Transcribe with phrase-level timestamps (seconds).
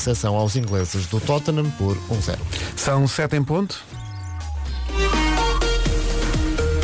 [0.00, 2.38] recepção aos ingleses do Tottenham por 1-0.
[2.74, 3.84] São sete em ponto.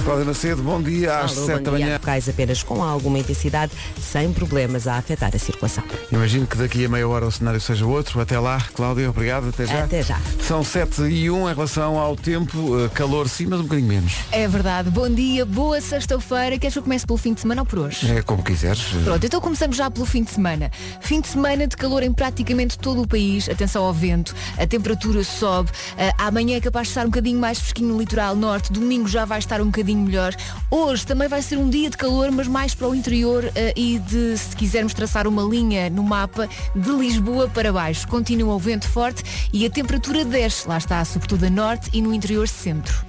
[0.07, 1.95] Cláudia Macedo, bom dia às Alô, 7 da manhã.
[1.95, 5.83] Locais apenas com alguma intensidade, sem problemas a afetar a circulação.
[6.13, 8.21] Imagino que daqui a meia hora o cenário seja outro.
[8.21, 9.83] Até lá, Cláudia, obrigado, até já.
[9.83, 10.21] Até já.
[10.41, 14.13] São 7 e 1 em relação ao tempo, eh, calor sim, mas um bocadinho menos.
[14.31, 14.91] É verdade.
[14.91, 16.57] Bom dia, boa sexta-feira.
[16.57, 18.09] Queres que eu comece pelo fim de semana ou por hoje?
[18.09, 18.85] É como quiseres.
[19.03, 20.71] Pronto, então começamos já pelo fim de semana.
[21.01, 23.49] Fim de semana de calor em praticamente todo o país.
[23.49, 25.73] Atenção ao vento, a temperatura sobe.
[25.99, 28.73] Ah, amanhã é capaz de estar um bocadinho mais fresquinho no litoral norte.
[28.73, 30.35] Domingo já vai estar um bocadinho melhor.
[30.71, 33.99] Hoje também vai ser um dia de calor, mas mais para o interior ah, e
[33.99, 38.07] de, se quisermos traçar uma linha no mapa, de Lisboa para baixo.
[38.09, 40.69] Continua o vento forte e a temperatura desce.
[40.69, 43.05] Lá está, sobretudo a norte e no interior centro.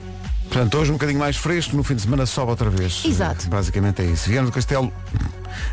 [0.48, 3.04] Portanto, hoje um bocadinho mais fresco, no fim de semana sobe outra vez.
[3.06, 3.48] Exato.
[3.50, 4.30] Basicamente é isso.
[4.30, 4.92] Viana do Castelo,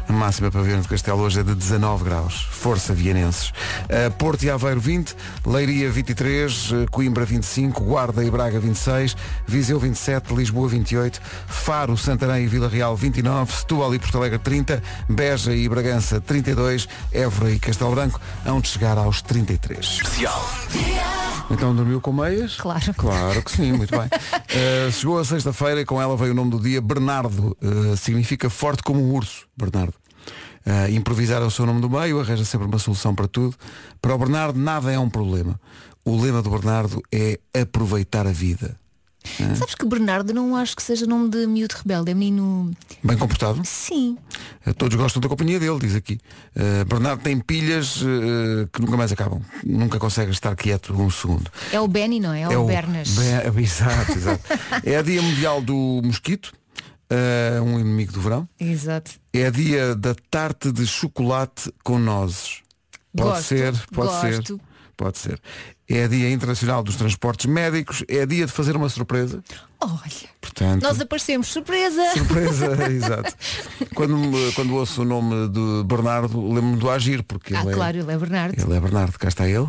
[0.09, 2.49] a máxima para Viana do Castelo hoje é de 19 graus.
[2.51, 3.53] Força Vianenses.
[3.89, 5.15] Eh, Porto e Aveiro 20,
[5.47, 12.45] Leiria 23, eh, Coimbra 25, Guarda e Braga 26, Viseu 27, Lisboa 28, Faro, Santarém
[12.45, 17.59] e Vila Real 29, Setúbal e Porto Alegre 30, Beja e Bragança 32, Évora e
[17.59, 20.01] Castelo Branco hão de chegar aos 33.
[21.51, 22.57] Então dormiu com meias?
[22.57, 22.95] Claro.
[22.97, 24.07] Claro que sim, muito bem.
[24.07, 27.57] Uh, chegou a sexta-feira e com ela veio o nome do dia, Bernardo.
[27.63, 29.74] Uh, significa forte como um urso, Bernardo.
[29.83, 33.55] Uh, improvisar é o seu nome do meio, arranja sempre uma solução para tudo.
[34.01, 35.61] Para o Bernardo nada é um problema.
[36.05, 38.77] O lema do Bernardo é aproveitar a vida.
[39.57, 42.71] Sabes que Bernardo não acho que seja nome de miúdo rebelde, é menino.
[43.03, 43.59] Bem comportado?
[43.65, 44.19] Sim.
[44.67, 46.21] Uh, Todos gostam da companhia dele, diz aqui.
[46.55, 49.41] Uh, Bernardo tem pilhas uh, que nunca mais acabam.
[49.65, 51.51] Nunca consegue estar quieto um segundo.
[51.73, 52.43] É o Benny, não é?
[52.43, 53.11] É, o Bernas.
[53.17, 54.43] Be- Exato, exato.
[54.85, 56.53] é dia mundial do mosquito,
[57.11, 58.49] eh, um inimigo do verão.
[58.59, 59.13] Exato.
[59.33, 62.63] É dia da tarte de chocolate com nozes.
[63.17, 64.57] Pode Gosto, ser, pode gosto.
[64.57, 64.61] ser.
[64.97, 65.41] Pode ser.
[65.89, 68.05] É dia internacional dos transportes médicos.
[68.09, 69.43] É dia de fazer uma surpresa.
[69.81, 70.01] Olha,
[70.41, 72.01] Portanto, nós aparecemos, surpresa!
[72.15, 73.35] surpresa, exato.
[73.95, 74.17] Quando,
[74.55, 78.17] quando ouço o nome de Bernardo, lembro-me do Agir, porque Ah, ele, claro, ele é
[78.17, 78.59] Bernardo.
[78.59, 79.19] é, ele é Bernardo.
[79.19, 79.67] Cá está ele.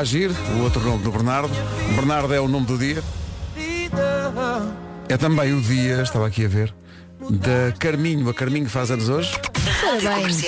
[0.00, 1.50] Agir, o outro nome do Bernardo.
[1.94, 3.04] Bernardo é o nome do dia.
[5.10, 6.72] É também o dia, estava aqui a ver,
[7.28, 8.26] da Carminho.
[8.30, 9.38] A Carminho faz anos hoje.
[9.82, 10.42] Parabéns.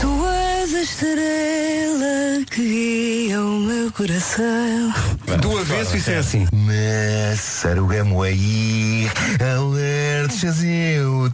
[0.00, 4.92] Tu és a estrela que guia o meu coração.
[5.40, 6.48] Do avesso isso é assim.
[6.52, 9.08] Mas sarugamo aí,
[9.40, 11.30] alertas eu.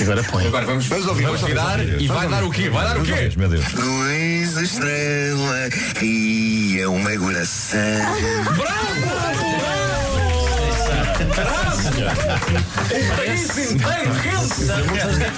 [0.00, 0.46] Agora põe.
[0.46, 2.68] Agora vamos, vamos ouvir, vamos virar e vai dar o quê?
[2.68, 3.32] Vai dar o quê?
[3.36, 3.64] Meu Deus.
[3.64, 7.80] Tu és a estrela que guia o meu coração.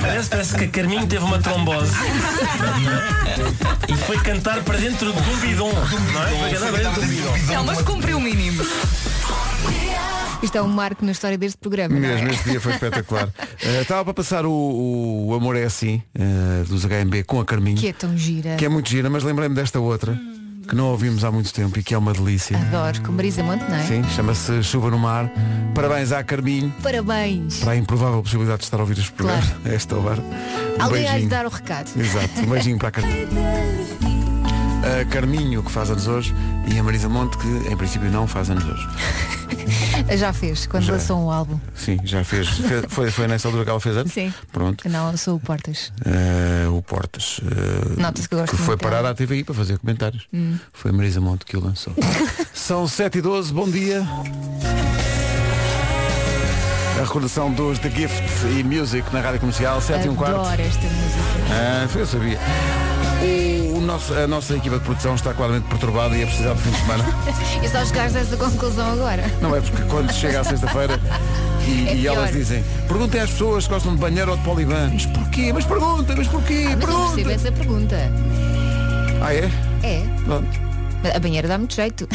[0.01, 1.93] Parece, parece que a Carminho teve uma trombose
[3.89, 5.73] e foi cantar para dentro de um bidon.
[5.73, 6.29] Não é?
[6.39, 7.55] Foi cantar para dentro de um bidon.
[7.55, 8.06] Não, mas cumpriu.
[10.47, 11.97] Isto é um marco na história deste programa.
[11.97, 12.01] é?
[12.01, 13.29] Mesmo, este dia foi espetacular.
[13.63, 17.77] Eh, estava para passar o, o Amor é Assim, eh, dos HMB, com a Carminho,
[17.79, 18.55] Que é tão gira.
[18.57, 20.17] que é muito gira, mas lembrei-me desta outra,
[20.69, 22.57] que não ouvimos há muito tempo e que é uma delícia.
[22.57, 23.83] Adoro, com Marisa Monte, não é?
[23.85, 25.29] Sim, chama-se Chuva no Mar.
[25.75, 27.59] Parabéns à Carminho Parabéns.
[27.61, 30.23] para a improvável possibilidade de estar a ouvir este programa a esta hora.
[30.79, 31.31] Um Alguém beijinho.
[31.31, 31.91] dar o recado.
[31.99, 34.16] Exato, um beijinho para a Carminho.
[34.87, 36.35] A Carminho, que faz anos hoje,
[36.73, 38.87] e a Marisa Monte, que em princípio não faz anos hoje.
[40.17, 40.93] Já fez, quando Já.
[40.93, 41.59] lançou um álbum.
[41.75, 42.49] Sim, já fez.
[42.59, 44.13] Fe- Foi, foi nessa altura que ela fez anos?
[44.13, 44.33] Sim.
[44.53, 44.89] Pronto.
[44.89, 45.91] Não, sou o Portas.
[46.05, 47.41] Eh, o Portas.
[47.43, 50.27] eh, Nota-se que eu gosto que foi parar à TVI para fazer comentários.
[50.73, 51.95] Foi a Marisa Monte que o lançou.
[52.55, 54.07] São 7 e 12 bom dia.
[56.99, 58.23] A recordação dos The Gift
[58.59, 60.37] e Music na Rádio Comercial, 7 e um quarto.
[60.41, 61.21] Adoro esta música.
[61.51, 62.39] Ah, eu sabia.
[63.23, 63.56] O
[63.87, 66.77] nosso, a nossa equipa de produção está claramente perturbada e é precisar de fim de
[66.79, 67.05] semana.
[67.65, 69.25] E só chegaste a essa conclusão agora.
[69.41, 71.01] Não é porque quando chega à sexta-feira
[71.67, 74.91] e, É e elas dizem, perguntem às pessoas que gostam de banheiro ou de poliban.
[74.93, 75.53] Mas porquê?
[75.53, 76.65] Mas pergunta, mas porquê?
[76.67, 77.15] Ah, mas eu pergunta.
[77.15, 77.97] percebo essa pergunta.
[79.23, 79.51] Ah, é?
[79.83, 80.03] É.
[80.25, 80.49] Pronto.
[81.15, 82.09] A banheira dá muito jeito.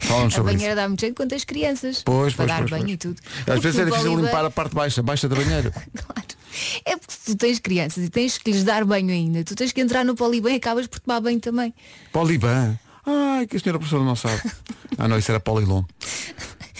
[0.00, 0.58] Falamos A sobre isso.
[0.58, 2.02] banheira dá muito jeito quando tens crianças.
[2.04, 2.94] Pois, para pois, dar pois, banho pois.
[2.94, 3.16] e tudo.
[3.38, 5.70] Às Porque vezes é difícil limpar a parte baixa, baixa da banheira.
[5.94, 6.39] Claro.
[6.84, 9.80] É porque tu tens crianças e tens que lhes dar banho ainda, tu tens que
[9.80, 11.74] entrar no poliban e acabas por tomar banho também.
[12.12, 12.78] Poliban.
[13.06, 14.40] Ai, que a senhora professora não sabe.
[14.98, 15.82] Ah não, isso era polilon.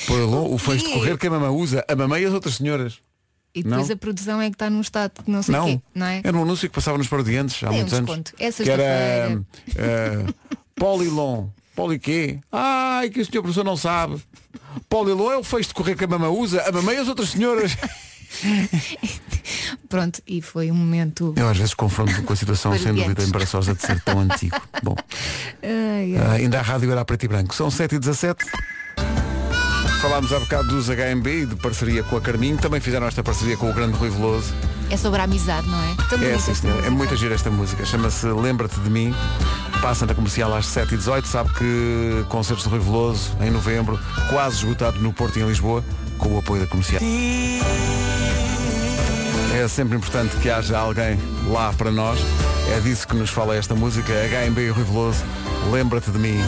[0.07, 2.99] Polilon, o fecho de correr que a mamãe usa, a mamãe e as outras senhoras.
[3.55, 3.95] E depois Não.
[3.95, 6.21] a produção é que está num estado de não sei Não, quê, não é?
[6.23, 8.07] era um anúncio que passava nos parodiantes há Tem um muitos anos.
[8.11, 8.33] desconto.
[8.39, 9.43] É que era
[9.77, 10.25] eh,
[10.75, 11.49] Polilon.
[11.75, 12.39] Poli quê?
[12.53, 14.21] Ai, que o senhor professor não sabe.
[14.89, 17.09] Paulo Elon é o fecho de correr que a mamãe usa, a mamãe e as
[17.09, 17.77] outras senhoras.
[19.89, 21.35] Pronto, e foi um momento.
[21.37, 24.57] Eu às vezes confronto com a situação sem dúvida embaraçosa de ser tão antigo.
[24.83, 24.95] Bom,
[25.63, 26.27] Ai, ai.
[26.27, 27.55] ah, ainda a rádio era a preto e branco.
[27.55, 28.45] São 7 e 17
[30.01, 32.57] Falámos há bocado dos HMB e de parceria com a Carminho.
[32.57, 34.55] Também fizeram esta parceria com o grande Rui Veloso.
[34.89, 35.95] É sobre a amizade, não é?
[36.09, 36.53] Tão É, sim,
[36.87, 37.85] é muito gira esta música.
[37.85, 39.15] Chama-se Lembra-te de mim.
[39.83, 41.27] Passa na comercial às 7h18.
[41.27, 44.01] Sabe que concertos de Rui Veloso em novembro,
[44.31, 45.85] quase esgotado no Porto e em Lisboa,
[46.21, 47.01] com o apoio da comercial.
[49.55, 51.19] É sempre importante que haja alguém
[51.49, 52.19] lá para nós.
[52.77, 54.13] É disso que nos fala esta música.
[54.13, 55.25] HMB e Rui Veloso.
[55.73, 56.39] Lembra-te de mim.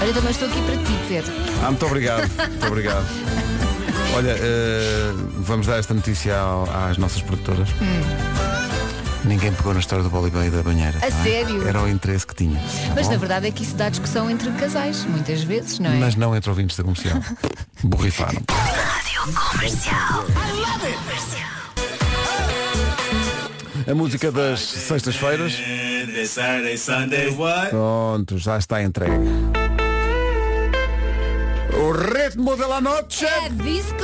[0.00, 1.32] Olha, eu também estou aqui para ti, Pedro.
[1.64, 2.28] Ah, muito obrigado.
[2.36, 3.06] Muito obrigado.
[4.14, 7.68] Olha, eh, vamos dar esta notícia ao- às nossas produtoras.
[9.24, 10.98] Ninguém pegou na história do Bolibé e da banheira.
[10.98, 11.22] A bem?
[11.22, 11.66] sério?
[11.66, 12.60] Era o interesse que tinha.
[12.94, 15.94] Mas Bom, na verdade é que isso dá discussão entre casais, muitas vezes, não é?
[15.96, 17.20] mas não entre ouvintes da comercial.
[17.84, 18.42] Borrifaram.
[23.88, 25.54] A música das sextas-feiras.
[27.70, 29.61] Pronto, já está entregue.
[31.74, 33.24] O ritmo da noite.
[33.24, 33.96] É disco!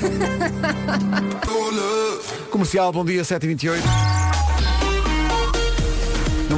[2.50, 3.80] Comercial, bom dia, 7h28.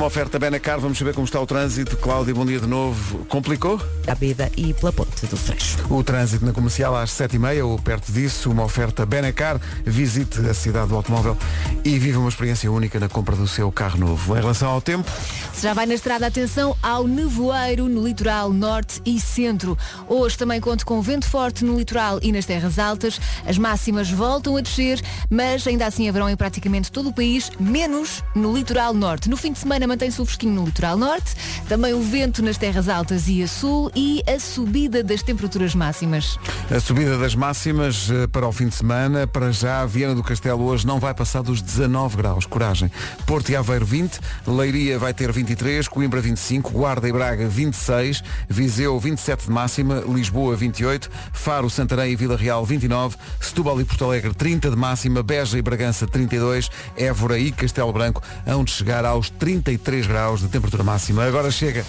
[0.07, 1.97] Oferta Benacar, vamos saber como está o trânsito.
[1.97, 3.25] Cláudia, bom dia de novo.
[3.25, 3.83] Complicou?
[4.07, 5.79] A vida e pela ponte do Freixo.
[5.91, 9.61] O trânsito na comercial às 7h30 ou perto disso, uma oferta Benacar.
[9.85, 11.37] Visite a cidade do automóvel
[11.85, 14.37] e viva uma experiência única na compra do seu carro novo.
[14.37, 15.11] Em relação ao tempo,
[15.53, 19.77] Se já vai na estrada, atenção ao nevoeiro no litoral norte e centro.
[20.09, 23.21] Hoje também conto com vento forte no litoral e nas terras altas.
[23.45, 28.23] As máximas voltam a descer, mas ainda assim haverão em praticamente todo o país, menos
[28.37, 29.29] no litoral norte.
[29.29, 31.35] No fim de semana mantém-se o fresquinho no litoral norte,
[31.71, 36.39] também o vento nas terras altas e a sul e a subida das temperaturas máximas.
[36.71, 39.27] a subida das máximas eh, para o fim de semana.
[39.27, 42.45] Para já, Viana do Castelo hoje não vai passar dos 19 graus.
[42.45, 42.93] Coragem.
[43.25, 49.01] Porto e Aveiro 20, Leiria vai ter 23, Coimbra 25, Guarda e Braga 26, Viseu
[49.01, 54.35] 27 de máxima, Lisboa 28, Faro, Santarém e Vila Real 29, Setúbal e Porto Alegre
[54.35, 59.31] 30 de máxima, Beja e Bragança 32, Évora e Castelo Branco hão de chegar aos
[59.31, 61.25] 33 graus de temperatura máxima.
[61.25, 61.85] Agora chega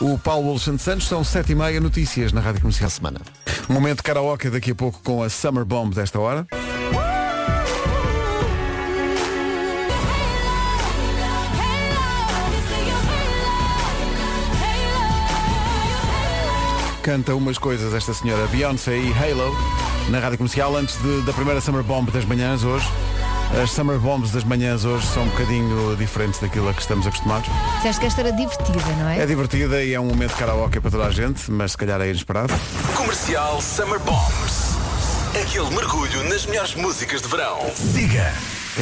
[0.00, 3.20] o Paulo Alexandre Santos, são 7h30 notícias na Rádio Comercial Semana.
[3.68, 6.46] Momento de karaoke daqui a pouco com a Summer Bomb desta hora.
[17.02, 19.54] Canta umas coisas esta senhora Beyoncé e Halo
[20.10, 22.86] na Rádio Comercial antes de- da primeira Summer Bomb das manhãs hoje.
[23.54, 27.48] As Summer Bombs das manhãs hoje são um bocadinho diferentes daquilo a que estamos acostumados.
[27.76, 29.20] Disseste que esta era divertida, não é?
[29.20, 32.00] É divertida e é um momento de karaoke para toda a gente, mas se calhar
[32.00, 32.52] é inesperado.
[32.96, 34.76] Comercial Summer Bombs.
[35.40, 37.58] Aquele mergulho nas melhores músicas de verão.
[37.74, 38.32] Siga.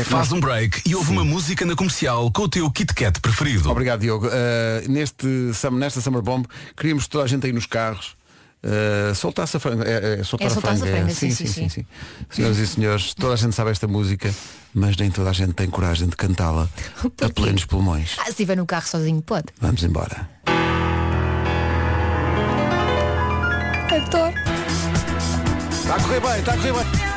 [0.06, 3.70] Faz um break e ouve uma música na comercial com o teu Kit Kat preferido.
[3.70, 4.26] Obrigado, Diogo.
[4.26, 5.26] Uh, neste,
[5.70, 6.46] nesta Summer Bomb,
[6.76, 8.16] queríamos que toda a gente aí nos carros.
[8.64, 9.84] Uh, soltasse a franga.
[9.84, 10.86] É, é, soltar É a franga.
[10.86, 11.86] franga, sim, sim, sim, sim, sim, sim.
[12.30, 14.34] Senhoras e senhores, toda a gente sabe esta música,
[14.72, 16.66] mas nem toda a gente tem coragem de cantá-la
[17.22, 18.16] a plenos pulmões.
[18.18, 19.46] Ah, se estiver no carro sozinho, pode.
[19.60, 20.28] Vamos embora.
[23.90, 24.34] Adoro.
[25.70, 27.13] Está a correr bem, está a correr bem.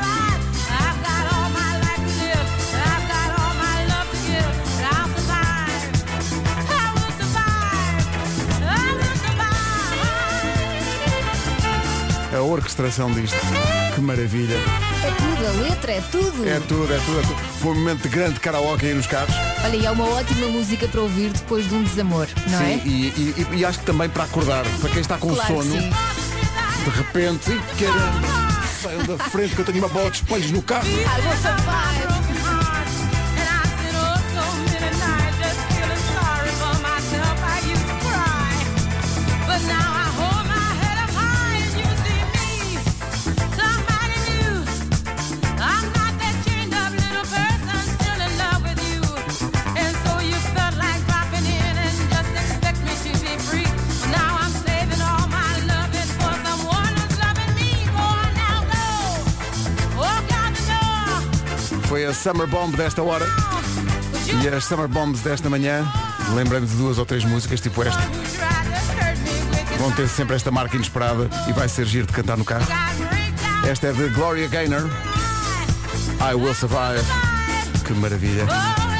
[12.38, 13.36] A orquestração disto.
[13.96, 14.54] Que maravilha.
[14.54, 16.48] É tudo, a letra, é tudo.
[16.48, 17.36] É tudo, é tudo, é tudo.
[17.60, 19.34] Foi um momento de grande karaoke aí nos carros.
[19.64, 22.76] Olha, e é uma ótima música para ouvir depois de um desamor, não Sim, é?
[22.84, 25.80] e, e- e- acho que também para acordar, para quem está com Claro que sono,
[26.84, 28.28] de repente, "Ih, caramba,
[28.82, 30.86] saiam da frente que eu tenho uma bola de espelhos no carro.
[30.86, 32.27] I will survive.
[61.88, 63.24] Foi a Summer Bomb desta hora.
[64.42, 65.90] E as Summer Bombs desta manhã,
[66.34, 68.02] lembrando de duas ou três músicas, tipo esta,
[69.78, 72.66] vão ter sempre esta marca inesperada e vai ser giro de cantar no carro.
[73.66, 74.82] Esta é de Gloria Gaynor.
[76.20, 77.02] I Will Survive.
[77.86, 78.46] Que maravilha.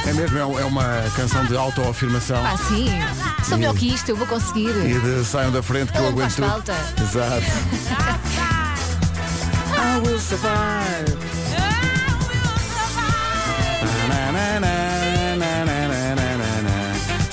[0.07, 2.43] É mesmo, é é uma canção de autoafirmação.
[2.43, 2.89] Ah, sim.
[3.47, 4.71] Sou melhor que isto, eu vou conseguir.
[4.71, 6.49] E de saiam da frente que eu aguento faz tudo.
[6.49, 6.75] falta.
[7.03, 7.47] Exato.
[9.77, 11.18] I will survive.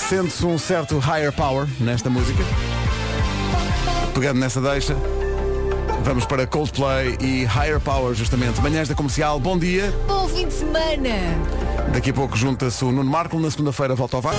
[0.09, 2.43] Sente-se um certo higher power nesta música.
[4.13, 4.95] Pegando nessa deixa,
[6.03, 8.61] vamos para Coldplay e Higher Power, justamente.
[8.61, 9.91] Manhãs da Comercial, bom dia.
[10.07, 11.09] Bom fim de semana!
[11.91, 14.35] Daqui a pouco junta-se o Nuno Marco, na segunda-feira volta ao VAR.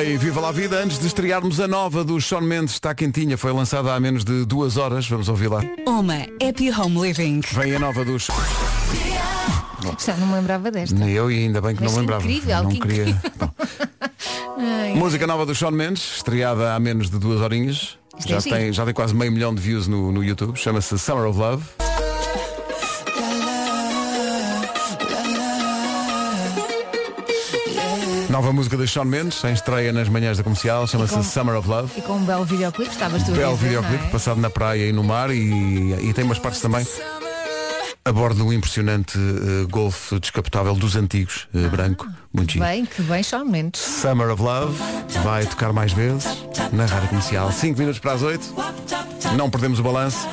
[0.00, 0.82] Coldplay, viva lá a vida.
[0.82, 4.44] Antes de estrearmos a nova do Sean Mendes, está quentinha, foi lançada há menos de
[4.46, 5.06] duas horas.
[5.06, 5.60] Vamos ouvir lá.
[5.86, 7.40] Uma Happy Home Living.
[7.52, 8.28] Vem a nova dos.
[10.04, 10.94] Já não me lembrava desta.
[10.94, 12.22] Nem eu e ainda bem que Mas não lembrava.
[12.22, 13.08] incrível, não que queria.
[13.10, 13.50] incrível.
[14.58, 14.94] Ai.
[14.94, 17.98] Música nova do Sean Mendes, estreada há menos de duas horinhas.
[18.18, 20.56] Isto Já é tem, já tem quase meio milhão de views no, no YouTube.
[20.56, 21.62] Chama-se Summer of Love.
[28.40, 31.92] Nova música de Sean Mendes, em estreia nas manhãs da comercial, chama-se Summer of Love.
[31.98, 34.08] E com um belo videoclipe, estavas tu a Belo videoclipe, é?
[34.08, 36.86] passado na praia e no mar e, e tem umas partes também
[38.02, 42.64] a bordo de um impressionante eh, Golf descapotável dos antigos, eh, branco, muito giro.
[42.64, 43.82] Bem, que bem, Shawn Mendes.
[43.82, 44.74] Summer of Love
[45.22, 46.24] vai tocar mais vezes
[46.72, 47.52] na rádio comercial.
[47.52, 48.54] 5 minutos para as 8.
[49.36, 50.26] Não perdemos o balanço.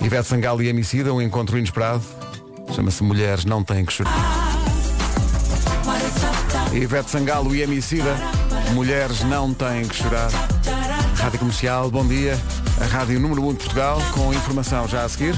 [0.00, 2.04] Ivete Sangalo e Emicida, um encontro inesperado.
[2.76, 4.49] Chama-se Mulheres Não Têm Que Chorar.
[6.72, 8.16] Ivete Sangalo e Emicida,
[8.74, 10.30] Mulheres Não Têm Que Chorar.
[11.16, 12.38] Rádio Comercial, bom dia.
[12.80, 15.34] A Rádio Número 1 de Portugal, com informação já a seguir.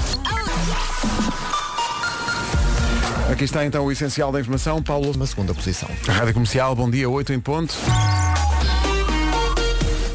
[3.31, 4.81] Aqui está então o essencial da informação.
[4.81, 5.17] Paulo.
[5.17, 5.89] Na segunda posição.
[6.07, 7.75] Rádio Comercial, bom dia, 8 em ponto.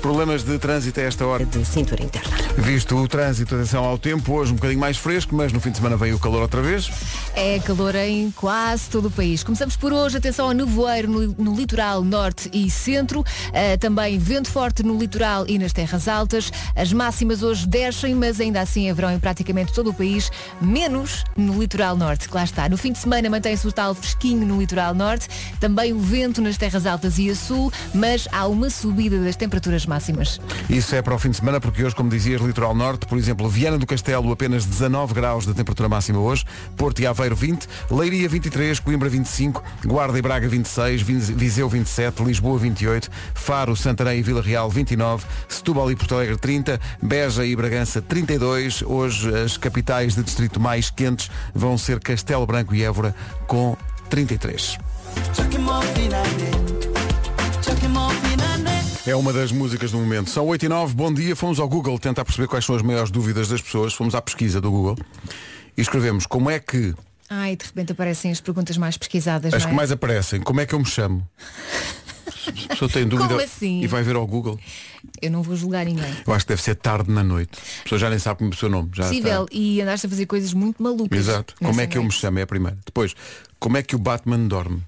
[0.00, 1.44] Problemas de trânsito a esta hora.
[1.44, 2.36] De cintura interna.
[2.56, 5.76] Visto o trânsito, atenção ao tempo, hoje um bocadinho mais fresco, mas no fim de
[5.76, 6.90] semana vem o calor outra vez.
[7.34, 9.42] É calor em quase todo o país.
[9.42, 14.50] Começamos por hoje, atenção ao nevoeiro no, no litoral norte e centro, Ah, também vento
[14.50, 16.50] forte no litoral e nas terras altas.
[16.74, 21.60] As máximas hoje descem, mas ainda assim haverão em praticamente todo o país, menos no
[21.60, 22.68] litoral norte, que lá está.
[22.68, 25.28] No fim de semana mantém-se o tal fresquinho no litoral norte,
[25.60, 29.86] também o vento nas terras altas e a sul, mas há uma subida das temperaturas
[29.88, 30.40] máximas.
[30.68, 33.48] Isso é para o fim de semana, porque hoje, como dizias, litoral norte, por exemplo,
[33.48, 36.44] Viana do Castelo, apenas 19 graus de temperatura máxima hoje,
[36.76, 42.22] Porto e Aveiro 20, Leiria 23, Coimbra 25, Guarda e Braga 26, Vise- Viseu 27,
[42.22, 47.56] Lisboa 28, Faro, Santarém e Vila Real 29, Setúbal e Porto Alegre 30, Beja e
[47.56, 48.82] Bragança 32.
[48.82, 53.14] Hoje as capitais de distrito mais quentes vão ser Castelo Branco e Évora
[53.46, 53.76] com
[54.10, 54.76] 33.
[59.08, 60.28] É uma das músicas do momento.
[60.28, 61.34] São 8 e 9, bom dia.
[61.34, 63.94] Fomos ao Google tentar perceber quais são as maiores dúvidas das pessoas.
[63.94, 64.98] Fomos à pesquisa do Google
[65.74, 66.94] e escrevemos como é que
[67.30, 69.54] Ai, de repente aparecem as perguntas mais pesquisadas.
[69.54, 69.76] as não que é?
[69.76, 71.26] mais aparecem, como é que eu me chamo?
[72.66, 73.80] A pessoa tem dúvida Como assim?
[73.82, 74.58] e vai ver ao Google.
[75.22, 76.14] Eu não vou julgar ninguém.
[76.26, 77.52] Eu acho que deve ser tarde na noite.
[77.80, 78.90] A pessoa já nem sabe é o seu nome.
[78.94, 79.44] Já Possível.
[79.44, 79.56] está.
[79.56, 81.18] E andaste a fazer coisas muito malucas.
[81.18, 81.54] Exato.
[81.62, 82.20] Como é que eu me noite.
[82.20, 82.38] chamo?
[82.38, 82.78] É a primeira.
[82.84, 83.14] Depois,
[83.58, 84.82] como é que o Batman dorme?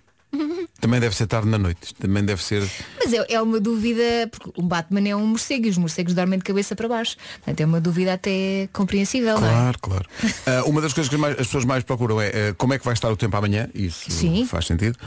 [0.80, 1.94] Também deve ser tarde na noite.
[1.94, 2.68] Também deve ser.
[3.02, 6.38] Mas é, é uma dúvida, porque o Batman é um morcego e os morcegos dormem
[6.38, 7.16] de cabeça para baixo.
[7.36, 9.50] Portanto, é uma dúvida até compreensível, não é?
[9.50, 10.06] Claro, claro.
[10.46, 12.94] Ah, uma das coisas que as pessoas mais procuram é ah, como é que vai
[12.94, 13.68] estar o tempo amanhã.
[13.74, 14.44] Isso Sim.
[14.46, 14.98] faz sentido.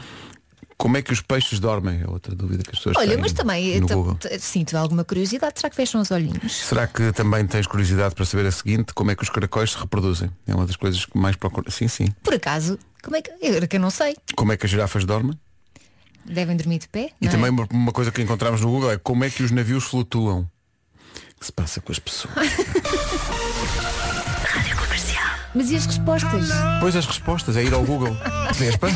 [0.76, 2.02] Como é que os peixes dormem?
[2.02, 3.80] É outra dúvida que as pessoas Olha, têm mas também
[4.18, 5.54] t- sinto alguma curiosidade.
[5.60, 6.52] Será que fecham os olhinhos?
[6.52, 8.92] Será que também tens curiosidade para saber a seguinte?
[8.92, 10.30] Como é que os caracóis se reproduzem?
[10.46, 11.70] É uma das coisas que mais procuro.
[11.70, 12.08] Sim, sim.
[12.22, 13.30] Por acaso, como é que.
[13.40, 14.16] Eu, que eu não sei.
[14.34, 15.38] Como é que as girafas dormem?
[16.24, 17.10] Devem dormir de pé?
[17.20, 17.30] E é?
[17.30, 20.48] também uma, uma coisa que encontramos no Google é como é que os navios flutuam.
[21.36, 22.34] O que se passa com as pessoas?
[25.54, 26.48] Mas e as respostas?
[26.80, 28.16] Pois as respostas, é ir ao Google.
[28.54, 28.88] Vespa.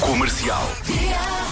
[0.00, 0.62] Comercial.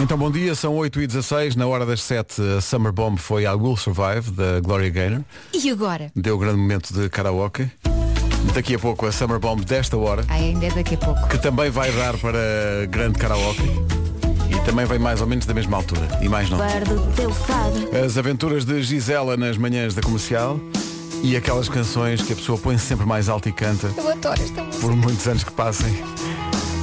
[0.01, 3.43] Então bom dia, são 8 e 16 na hora das 7 a Summer Bomb foi
[3.43, 5.23] I Will Survive, da Gloria Gaynor.
[5.53, 6.13] E agora?
[6.15, 7.69] Deu o grande momento de karaoke.
[8.55, 11.29] Daqui a pouco a Summer Bomb desta hora, Ah, ainda é daqui a pouco.
[11.29, 13.63] que também vai dar para grande karaoke.
[14.51, 16.07] E também vem mais ou menos da mesma altura.
[16.21, 16.59] E mais não.
[16.59, 17.89] Guardo teu fado.
[18.05, 20.59] As aventuras de Gisela nas manhãs da comercial
[21.23, 24.63] e aquelas canções que a pessoa põe sempre mais alto e canta Eu adoro esta
[24.63, 24.81] música.
[24.87, 25.93] por muitos anos que passem.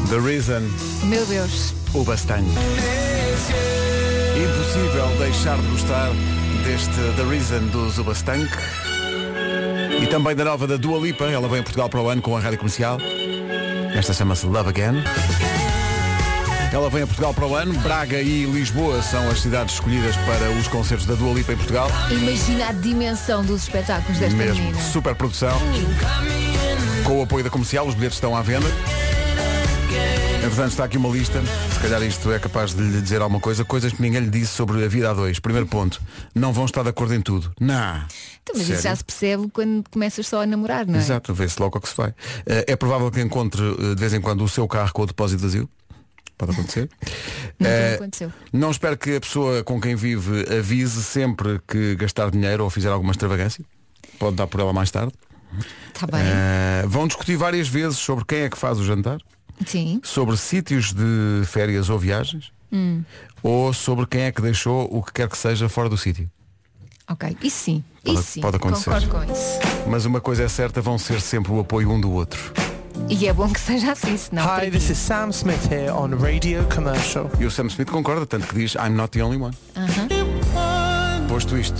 [0.09, 0.61] The Reason,
[1.03, 1.73] Meu Deus.
[1.93, 2.45] o Bastanho.
[4.35, 6.09] impossível deixar de gostar
[6.63, 8.49] deste The Reason do Zubastank
[10.01, 11.25] e também da nova da Dua Lipa.
[11.25, 12.97] Ela vem a Portugal para o ano com a rádio comercial.
[13.95, 15.03] Esta chama-se Love Again.
[16.75, 17.73] Ela vem a Portugal para o ano.
[17.79, 21.89] Braga e Lisboa são as cidades escolhidas para os concertos da Dua Lipa em Portugal.
[22.11, 24.81] Imagina a dimensão dos espetáculos desta Mesmo menina.
[24.81, 25.57] super produção.
[27.05, 28.67] Com o apoio da comercial, os bilhetes estão à venda.
[30.43, 31.41] Entretanto, está aqui uma lista.
[31.73, 33.63] Se calhar isto é capaz de lhe dizer alguma coisa.
[33.63, 35.39] Coisas que ninguém lhe disse sobre a vida a dois.
[35.39, 36.01] Primeiro ponto.
[36.35, 37.53] Não vão estar de acordo em tudo.
[37.57, 37.95] Não.
[38.43, 38.81] Então, mas isso Sério?
[38.83, 40.97] já se percebe quando começas só a namorar, não é?
[40.97, 42.13] Exato, vê-se logo o que se vai.
[42.45, 45.05] Eh, É provável que encontre eh, de vez em quando o seu carro com o
[45.07, 45.69] depósito vazio.
[46.37, 46.89] Pode acontecer.
[47.59, 48.31] Me Eh, aconteceu.
[48.51, 52.89] não espero que a pessoa com quem vive avise sempre que gastar dinheiro ou fizer
[52.89, 53.63] alguma extravagância.
[54.19, 55.13] Pode dar por ela mais tarde.
[55.93, 56.21] Está bem.
[56.21, 59.19] Eh, vão discutir várias vezes sobre quem é que faz o jantar,
[59.65, 60.01] Sim.
[60.03, 63.03] sobre sítios de férias ou viagens, Hum.
[63.41, 66.29] ou sobre quem é que deixou o que quer que seja fora do sítio.
[67.07, 67.37] Ok.
[67.43, 67.83] Isso sim.
[68.03, 68.41] Pode- Isso sim.
[68.41, 68.89] pode acontecer.
[68.89, 69.59] Concordo com isso.
[69.87, 72.51] Mas uma coisa é certa, vão ser sempre o apoio um do outro.
[73.07, 74.43] E é bom que seja assim, senão.
[74.43, 77.29] Hi, this is Sam Smith here on Radio Commercial.
[77.39, 79.53] E o Sam Smith concorda, tanto que diz I'm not the only one.
[79.75, 81.27] Aham.
[81.27, 81.79] Posto isto.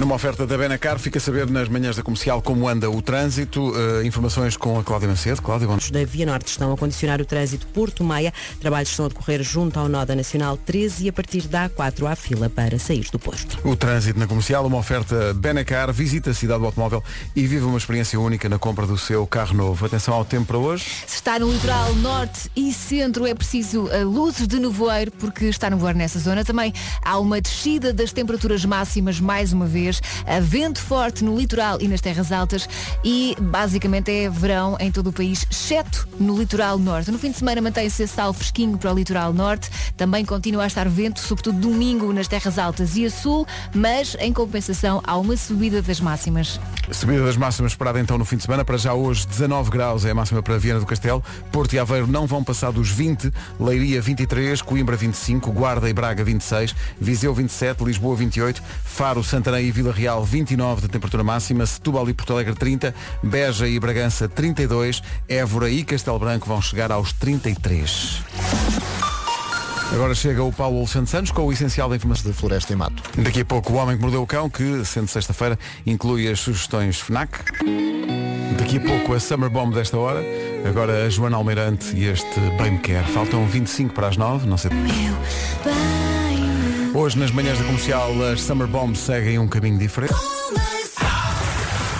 [0.00, 3.72] Numa oferta da Benacar, fica a saber nas manhãs da comercial como anda o trânsito.
[3.76, 5.40] Eh, informações com a Cláudia Macedo.
[5.40, 8.32] Cláudia, bom da Via Norte estão a condicionar o trânsito Porto Maia.
[8.58, 12.10] Trabalhos estão a decorrer junto ao nó da Nacional 13 e a partir da A4
[12.10, 13.56] há fila para sair do Porto.
[13.62, 17.00] O trânsito na comercial, uma oferta Benacar, visita a cidade do automóvel
[17.36, 19.86] e vive uma experiência única na compra do seu carro novo.
[19.86, 20.84] Atenção ao tempo para hoje.
[21.06, 25.70] Se está no litoral norte e centro é preciso uh, luzes de nevoeiro porque está
[25.70, 26.44] nevoeiro nessa zona.
[26.44, 26.74] Também
[27.04, 29.83] há uma descida das temperaturas máximas mais uma vez.
[30.26, 32.68] A vento forte no litoral e nas terras altas
[33.04, 37.10] e basicamente é verão em todo o país, exceto no litoral norte.
[37.10, 39.70] No fim de semana mantém-se esse tal fresquinho para o litoral norte.
[39.96, 44.32] Também continua a estar vento, sobretudo domingo nas terras altas e a sul, mas em
[44.32, 46.60] compensação há uma subida das máximas.
[46.90, 48.64] Subida das máximas esperada então no fim de semana.
[48.64, 51.22] Para já hoje 19 graus é a máxima para Viana do Castelo.
[51.50, 53.32] Porto e Aveiro não vão passar dos 20.
[53.58, 58.62] Leiria 23, Coimbra 25, Guarda e Braga 26, Viseu 27, Lisboa 28,
[58.94, 63.66] Faro, Santarém e Vila Real 29 de temperatura máxima, Setúbal e Porto Alegre 30, Beja
[63.66, 68.22] e Bragança 32, Évora e Castelo Branco vão chegar aos 33.
[69.92, 73.02] Agora chega o Paulo Alexandre Santos com o essencial da informação de Floresta e Mato.
[73.20, 77.00] Daqui a pouco o Homem que Mordeu o Cão, que, sendo sexta-feira, inclui as sugestões
[77.00, 77.32] FNAC.
[78.56, 80.22] Daqui a pouco a Summer Bomb desta hora.
[80.64, 83.04] Agora a Joana Almeirante e este Bem Me Quer.
[83.08, 84.70] Faltam 25 para as 9, não sei.
[86.94, 90.14] Hoje, nas manhãs da comercial, as Summer Bombs seguem um caminho diferente.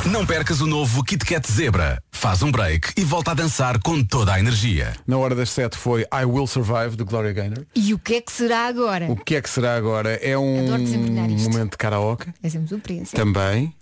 [0.09, 2.01] Não percas o novo Kit Kat Zebra.
[2.13, 4.93] Faz um break e volta a dançar com toda a energia.
[5.05, 7.65] Na hora das 7 foi I Will Survive, de Gloria Gaynor.
[7.75, 9.11] E o que é que será agora?
[9.11, 10.13] O que é que será agora?
[10.23, 11.51] É um Adoro desempenhar isto.
[11.51, 12.29] momento de karaoke.
[12.43, 13.17] É sempre surpresa.
[13.17, 13.75] Também.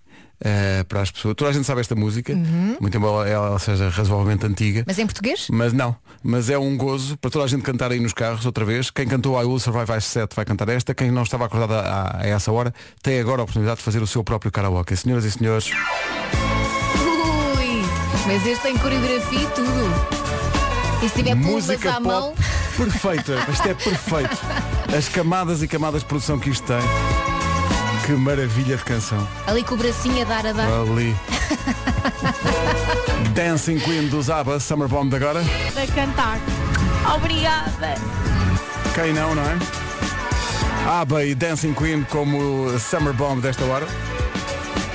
[0.45, 1.35] Eh, para as pessoas.
[1.35, 2.77] Toda a gente sabe esta música, Uhum.
[2.81, 4.85] muito embora ela seja razoavelmente antiga.
[4.87, 5.47] Mas em português?
[5.51, 8.65] Mas não, mas é um gozo para toda a gente cantar aí nos carros outra
[8.65, 8.91] vez.
[8.91, 10.95] Quem cantou I Will Survive às 7 vai cantar esta.
[10.95, 14.07] Quem não estava acordado a, a essa hora tem agora a oportunidade de fazer o
[14.07, 14.97] seu próprio karaoke.
[14.97, 15.71] Senhoras e senhores,
[17.57, 17.83] Ui,
[18.27, 20.23] mas este tem coreografia e tudo.
[21.05, 22.33] E se tiver música à mão,
[22.77, 23.35] perfeita.
[23.53, 24.39] Isto é perfeito.
[24.97, 26.79] As camadas e camadas de produção que isto tem.
[28.13, 29.27] Que maravilha de canção.
[29.47, 30.69] ali com o bracinho a dar a dar.
[30.71, 31.17] Ali.
[33.33, 35.41] Dancing Queen dos ABBA, Summer Bomb de agora.
[35.41, 36.39] A cantar.
[37.17, 37.95] Obrigada.
[38.95, 39.57] Quem não, não é?
[41.01, 43.87] ABBA e Dancing Queen como Summer Bomb desta hora.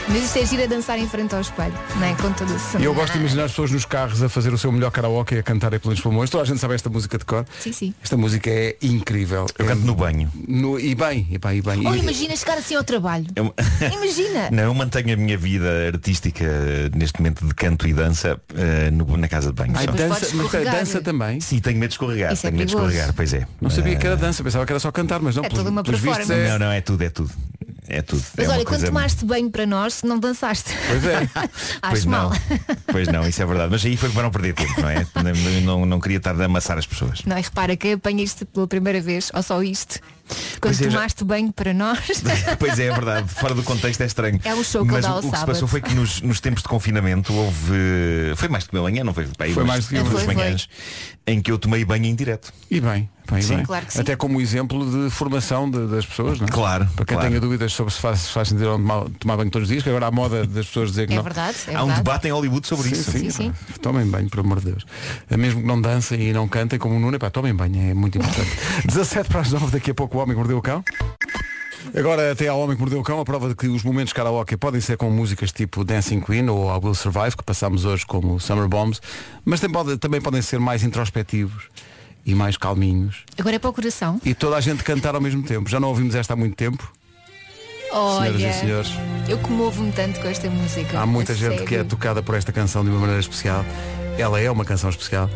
[0.10, 2.16] Mas isto é giro a dançar em frente ao espelho, não é?
[2.16, 4.58] Com todo o E eu gosto de imaginar as pessoas nos carros a fazer o
[4.58, 6.30] seu melhor karaoke e a cantarem pelos pulmões.
[6.30, 7.46] Toda a gente sabe esta música de cor.
[7.60, 7.94] Sim, sim.
[8.02, 9.46] Esta música é incrível.
[9.60, 10.32] Eu canto no banho.
[10.48, 11.86] No, e bem, e bem, e bem.
[11.86, 13.26] Ou E- imagina chegar assim ao trabalho.
[13.36, 13.54] Eu-
[13.94, 14.50] Imagina.
[14.50, 18.90] Não, eu mantenho a minha vida artística eh, neste momento de canto e dança eh,
[18.92, 19.74] no- na casa de banho.
[19.76, 21.42] Ai, dança, mas dança também.
[21.42, 22.32] Sim, tenho medo de escorregar.
[22.32, 23.46] Isso é tenho medo de escorregar, pois é.
[23.60, 25.44] Não sabia que era Eh, dança, pensava que era só cantar, mas não.
[25.44, 26.48] É pelos- toda uma pelos vistos performance.
[26.50, 27.30] é- Não, não, é tudo, é tudo.
[27.90, 28.24] É tudo.
[28.36, 30.72] Mas é olha, quando tomaste banho para nós, não dançaste.
[30.88, 31.30] Pois é.
[31.88, 32.30] Pois Acho mal.
[32.30, 32.38] não.
[32.88, 33.72] Pois não, isso é verdade.
[33.72, 35.08] Mas aí foi para não perder tempo, não é?
[35.16, 37.24] Não, não, não queria estar a amassar as pessoas.
[37.26, 40.00] Não, e repara que apanhaste pela primeira vez, ou só isto.
[40.28, 42.00] Quando Pois é, já- tomaste banho para nós.
[42.60, 43.28] Pois é, é verdade.
[43.30, 44.40] Fora do contexto é estranho.
[44.44, 46.62] É o show que Mas o, o que se passou foi que nos, nos tempos
[46.64, 48.34] de confinamento houve.
[48.36, 49.28] Foi mais de uma manhã, não foi?
[49.38, 50.36] Bem, Foi mais uma duas Foi, foi.
[50.36, 50.68] manhãs
[51.26, 52.54] em que eu tomei banho em direto.
[52.72, 53.66] E bem, Bem, Sim, bem.
[53.66, 54.00] claro que sim.
[54.00, 56.50] Até como exemplo de formação de- das pessoas, não é?
[56.50, 57.28] Claro, Para quem claro.
[57.30, 58.78] tenha dúvidas sobre se faz, se faz sentido
[59.20, 61.24] tomar, banho todos os dias, que agora há moda das pessoas dizer que É não.
[61.24, 63.12] verdade, é Há um debate em Hollywood sobre Sim, isso.
[63.12, 63.52] sim, Sim, sim.
[63.52, 63.58] pá.
[63.82, 64.86] Tomem banho, por amor de Deus.
[65.38, 68.18] Mesmo que não dancem e não cantem como o Nuno, pá, tomem banho, é muito
[68.18, 68.50] importante.
[68.88, 70.84] 17 para as 9, daqui a pouco o Homem que Mordeu o Cão.
[71.96, 74.58] Agora até ao Homem que Mordeu o Cão, a prova de que os momentos karaoke
[74.58, 78.40] podem ser com músicas tipo Dancing Queen ou I Will Survive, que passámos hoje como
[78.40, 79.02] Summer Bombs,
[79.46, 81.66] mas também, pode- também podem ser mais introspectivos
[82.26, 83.24] e mais calminhos.
[83.38, 84.20] Agora é para o coração.
[84.26, 85.70] E toda a gente cantar ao mesmo tempo.
[85.70, 86.92] Já não ouvimos esta há muito tempo.
[87.92, 88.92] Olha, Senhoras e senhores.
[89.30, 91.00] eu comovo-me tanto com esta música.
[91.00, 91.66] Há muita gente sério.
[91.66, 93.64] que é tocada por esta canção de uma maneira especial.
[94.18, 95.30] Ela é uma canção especial.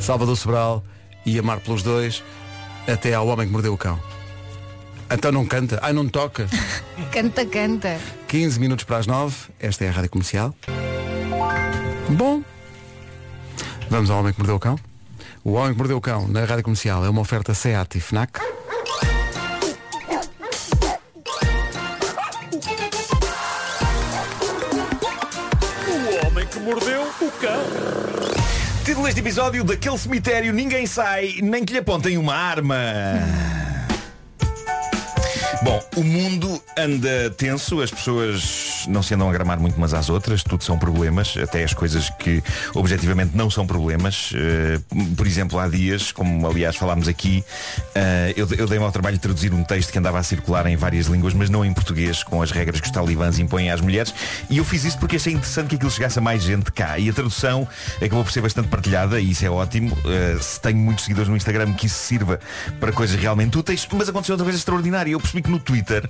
[0.00, 0.82] Salvador Sobral
[1.26, 2.22] e Amar pelos dois
[2.86, 4.00] até ao Homem que Mordeu o Cão.
[5.10, 6.46] Então não canta, ai não toca.
[7.10, 7.98] Canta, canta.
[8.26, 10.54] 15 minutos para as 9, esta é a Rádio Comercial.
[12.10, 12.42] Bom,
[13.88, 14.78] vamos ao Homem que Mordeu o Cão.
[15.42, 18.40] O Homem que Mordeu o Cão na Rádio Comercial é uma oferta SEAT e FNAC.
[25.86, 27.64] O homem que mordeu o cão.
[28.84, 32.76] Título deste episódio, daquele cemitério ninguém sai, nem que lhe apontem uma arma.
[35.68, 40.08] Bom, o mundo anda tenso, as pessoas não se andam a gramar muito umas às
[40.08, 42.42] outras, tudo são problemas, até as coisas que
[42.74, 44.32] objetivamente não são problemas.
[44.34, 44.78] Eh,
[45.16, 47.44] por exemplo, há dias, como aliás falámos aqui,
[47.94, 50.76] eh, eu, eu dei-me ao trabalho de traduzir um texto que andava a circular em
[50.76, 54.14] várias línguas, mas não em português, com as regras que os talibãs impõem às mulheres,
[54.48, 56.98] e eu fiz isso porque achei interessante que aquilo chegasse a mais gente cá.
[56.98, 59.96] E a tradução acabou por ser bastante partilhada, e isso é ótimo.
[60.06, 62.38] Eh, se tenho muitos seguidores no Instagram que isso sirva
[62.78, 65.10] para coisas realmente úteis, mas aconteceu outra coisa extraordinária.
[65.10, 66.08] Eu percebi que no Twitter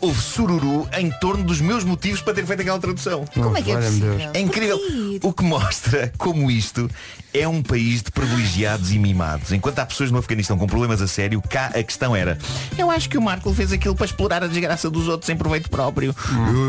[0.00, 3.24] houve sururu em torno dos meus motivos para ter feito aquela tradução.
[3.34, 4.18] Como é que é possível?
[4.34, 4.78] É incrível.
[5.22, 6.90] O que mostra como isto
[7.34, 9.52] é um país de privilegiados e mimados.
[9.52, 12.38] Enquanto há pessoas no Afeganistão com problemas a sério, cá a questão era
[12.78, 15.68] Eu acho que o Marco fez aquilo para explorar a desgraça dos outros em proveito
[15.70, 16.14] próprio.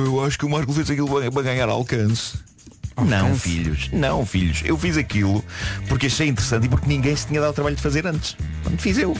[0.05, 2.37] Eu acho que o Marco fez aquilo para- para ganhar alcance.
[3.05, 4.61] Não, filhos, não, filhos.
[4.65, 5.43] Eu fiz aquilo
[5.87, 8.35] porque achei interessante e porque ninguém se tinha dado o trabalho de fazer antes.
[8.63, 9.15] Quando fiz eu.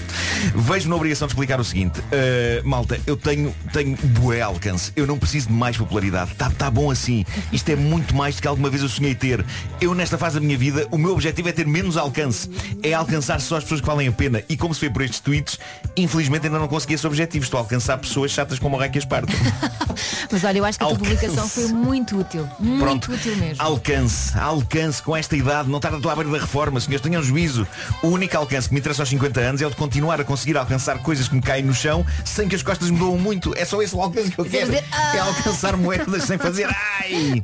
[0.56, 2.00] Vejo-me na obrigação de explicar o seguinte.
[2.00, 4.92] Uh, malta, eu tenho, tenho bué alcance.
[4.96, 6.34] Eu não preciso de mais popularidade.
[6.36, 7.24] Tá, tá bom assim.
[7.52, 9.46] Isto é muito mais do que alguma vez eu sonhei ter.
[9.80, 12.50] Eu, nesta fase da minha vida, o meu objetivo é ter menos alcance.
[12.82, 14.44] É alcançar só as pessoas que valem a pena.
[14.50, 15.60] E como se vê por estes tweets,
[15.96, 17.44] infelizmente ainda não consegui esse objetivo.
[17.46, 19.32] Estou a alcançar pessoas chatas como o Reiki Esparta.
[20.32, 21.16] Mas olha, eu acho que a tua Alcance.
[21.16, 22.48] publicação foi muito útil.
[22.60, 23.12] Muito Pronto.
[23.14, 23.64] útil mesmo.
[23.68, 27.68] Alcance, alcance com esta idade, não tarda a beira da reforma, senhores, tenham juízo.
[28.02, 30.56] O único alcance que me interessa aos 50 anos é o de continuar a conseguir
[30.56, 33.54] alcançar coisas que me caem no chão sem que as costas me doam muito.
[33.58, 34.68] É só esse o alcance que eu quero.
[34.68, 35.16] fazer, ah.
[35.18, 37.42] É alcançar moedas sem fazer ai.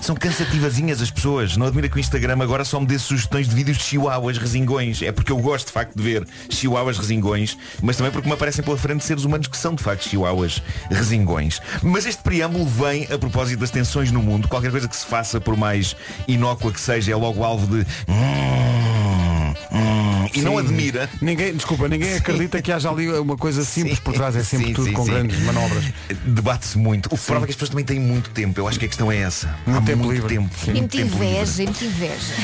[0.00, 1.58] São cansativazinhas as pessoas.
[1.58, 5.02] Não admira que o Instagram agora só me dê sugestões de vídeos de chihuahuas resingões.
[5.02, 8.64] É porque eu gosto de facto de ver chihuahuas resingões, mas também porque me aparecem
[8.64, 11.60] pela frente seres humanos que são de facto chihuahuas resingões.
[11.82, 14.48] Mas este preâmbulo vem a propósito das tensões no mundo.
[14.48, 15.94] Qualquer coisa que se faça, por mais
[16.28, 17.86] inócua que seja, é logo alvo de.
[18.08, 21.08] "Hum, hum", E não admira.
[21.20, 24.72] Ninguém, desculpa, ninguém acredita que haja ali uma coisa simples por trás, é sempre Sim,
[24.72, 25.10] tudo sim, com sim.
[25.12, 25.84] grandes manobras.
[26.24, 27.06] Debate-se muito.
[27.06, 28.58] O que prova é que as pessoas também têm muito tempo.
[28.60, 29.54] Eu acho que a questão é essa.
[29.66, 30.34] Muito Há tempo muito livre.
[30.34, 30.50] tempo.
[30.66, 31.26] Muito tempo livre.
[31.26, 32.34] inveja, muita inveja.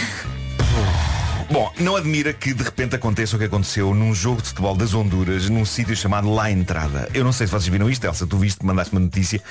[1.51, 4.95] Bom, não admira que de repente aconteça o que aconteceu num jogo de futebol das
[4.95, 7.09] Honduras, num sítio chamado La Entrada.
[7.13, 9.43] Eu não sei se vocês viram isto, Elsa, tu viste, mandaste uma notícia.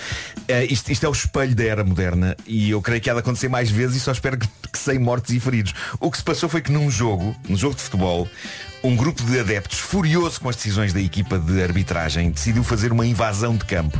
[0.47, 3.19] Eh, isto, isto é o espelho da era moderna e eu creio que há de
[3.19, 5.73] acontecer mais vezes e só espero que, que sem mortes e feridos.
[5.99, 8.29] O que se passou foi que num jogo, num jogo de futebol,
[8.81, 13.05] um grupo de adeptos, furioso com as decisões da equipa de arbitragem, decidiu fazer uma
[13.05, 13.99] invasão de campo.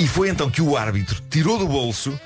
[0.00, 2.18] E foi então que o árbitro tirou do bolso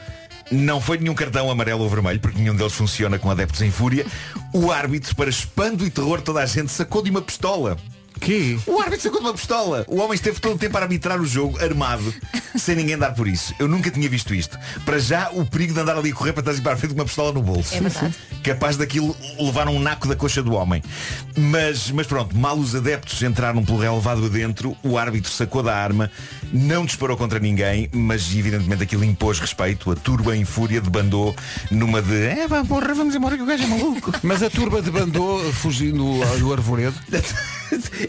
[0.53, 4.07] não foi nenhum cartão amarelo ou vermelho, porque nenhum deles funciona com adeptos em fúria.
[4.53, 7.77] O árbitro, para espanto e terror de toda a gente, sacou de uma pistola.
[8.21, 8.59] Que?
[8.67, 9.85] O árbitro sacou de uma pistola.
[9.89, 12.15] O homem esteve todo o tempo a arbitrar o jogo, armado,
[12.57, 13.55] sem ninguém dar por isso.
[13.59, 14.59] Eu nunca tinha visto isto.
[14.85, 16.95] Para já, o perigo de andar ali a correr para trás e para a frente
[16.95, 17.75] com uma pistola no bolso.
[17.75, 18.15] É verdade.
[18.43, 20.83] Capaz daquilo levar um naco da coxa do homem.
[21.37, 26.11] Mas, mas pronto, mal os adeptos entraram pelo relevado adentro, o árbitro sacou da arma,
[26.53, 29.91] não disparou contra ninguém, mas evidentemente aquilo impôs respeito.
[29.91, 31.35] A turba em fúria debandou
[31.71, 34.13] numa de é porra, vamos embora que o gajo é maluco.
[34.23, 36.05] Mas a turba debandou fugindo
[36.39, 36.95] do arvoredo.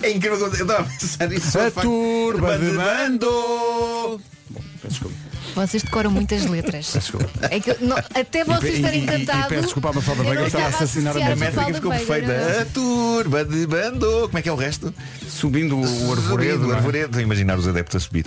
[0.01, 1.59] É incrível, eu estava a pensar nisso.
[1.59, 4.21] A turba Bando- debandou.
[4.49, 5.15] Bom, desculpa.
[5.55, 6.93] Vocês decoram muitas letras.
[7.49, 9.47] É que eu- não- até vocês estarem encantados.
[9.47, 12.61] peço desculpa à Mafalda eu Veiga, estava a assassinar a minha A métrica ficou perfeita.
[12.61, 14.07] A turba de bando.
[14.23, 14.93] Como é que é o resto?
[15.27, 16.63] Subindo o arvoredo.
[16.63, 16.77] O não é?
[16.77, 17.17] arvoredo.
[17.17, 18.25] A imaginar os adeptos a subir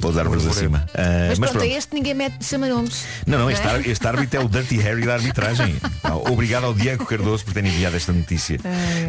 [0.00, 0.76] pelas árvores arvoredo.
[0.76, 0.86] acima.
[0.94, 1.64] Ah, Mas, pronto, pronto.
[1.76, 3.04] este ninguém mete, chama nomes.
[3.26, 3.70] Não, não, este, é?
[3.70, 5.76] ar- este árbitro é o Dirty Harry da arbitragem.
[6.02, 8.60] Ah, Obrigado ao Diego Cardoso por ter enviado esta notícia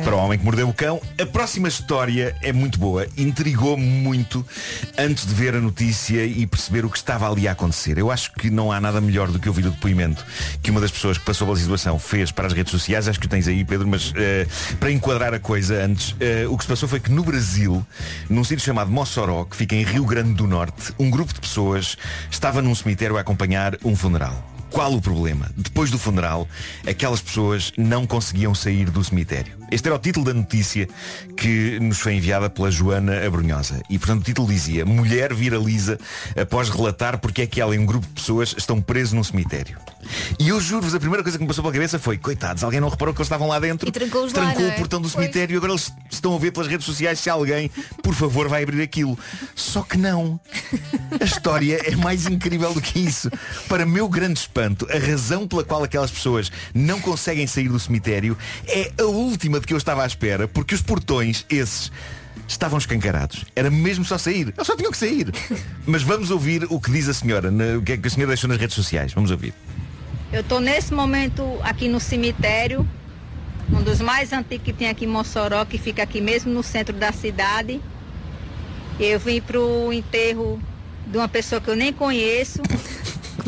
[0.03, 0.99] para o homem que mordeu o cão.
[1.21, 3.05] A próxima história é muito boa.
[3.15, 4.43] Intrigou-me muito
[4.97, 7.97] antes de ver a notícia e perceber o que estava ali a acontecer.
[7.97, 10.25] Eu acho que não há nada melhor do que ouvir o depoimento
[10.61, 13.07] que uma das pessoas que passou pela situação fez para as redes sociais.
[13.07, 14.47] Acho que o tens aí, Pedro, mas eh,
[14.79, 17.85] para enquadrar a coisa antes, eh, o que se passou foi que no Brasil,
[18.29, 21.97] num sítio chamado Mossoró, que fica em Rio Grande do Norte, um grupo de pessoas
[22.29, 24.56] estava num cemitério a acompanhar um funeral.
[24.71, 25.49] Qual o problema?
[25.55, 26.47] Depois do funeral,
[26.85, 29.57] aquelas pessoas não conseguiam sair do cemitério.
[29.71, 30.87] Este era o título da notícia
[31.35, 33.81] que nos foi enviada pela Joana Abrunhosa.
[33.89, 35.97] E portanto o título dizia Mulher viraliza
[36.39, 39.77] após relatar porque é que ela e um grupo de pessoas estão presos num cemitério.
[40.39, 42.89] E eu juro-vos, a primeira coisa que me passou pela cabeça foi Coitados, alguém não
[42.89, 44.73] reparou que eles estavam lá dentro E lá, Trancou não é?
[44.73, 47.69] o portão do cemitério E agora eles estão a ver pelas redes sociais Se alguém,
[48.01, 49.17] por favor, vai abrir aquilo
[49.55, 50.39] Só que não
[51.19, 53.29] a história é mais incrível do que isso.
[53.67, 58.37] Para meu grande espanto, a razão pela qual aquelas pessoas não conseguem sair do cemitério
[58.67, 61.91] é a última de que eu estava à espera, porque os portões, esses,
[62.47, 63.45] estavam escancarados.
[63.55, 64.53] Era mesmo só sair.
[64.55, 65.31] Eles só tinham que sair.
[65.85, 68.47] Mas vamos ouvir o que diz a senhora, o que é que a senhora deixou
[68.47, 69.13] nas redes sociais.
[69.13, 69.53] Vamos ouvir.
[70.31, 72.85] Eu estou nesse momento aqui no cemitério,
[73.71, 76.93] um dos mais antigos que tem aqui em Mossoró, que fica aqui mesmo no centro
[76.93, 77.79] da cidade.
[78.99, 80.61] Eu vim para o enterro
[81.05, 82.61] de uma pessoa que eu nem conheço.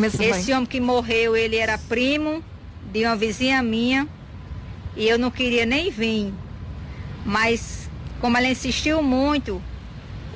[0.02, 0.56] Esse bem.
[0.56, 2.42] homem que morreu, ele era primo
[2.94, 4.08] de uma vizinha minha
[4.96, 6.34] e eu não queria nem vir.
[7.26, 7.90] Mas
[8.22, 9.62] como ela insistiu muito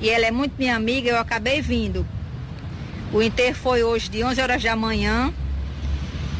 [0.02, 2.06] e ela é muito minha amiga, eu acabei vindo.
[3.14, 5.34] O enterro foi hoje de 11 horas da manhã.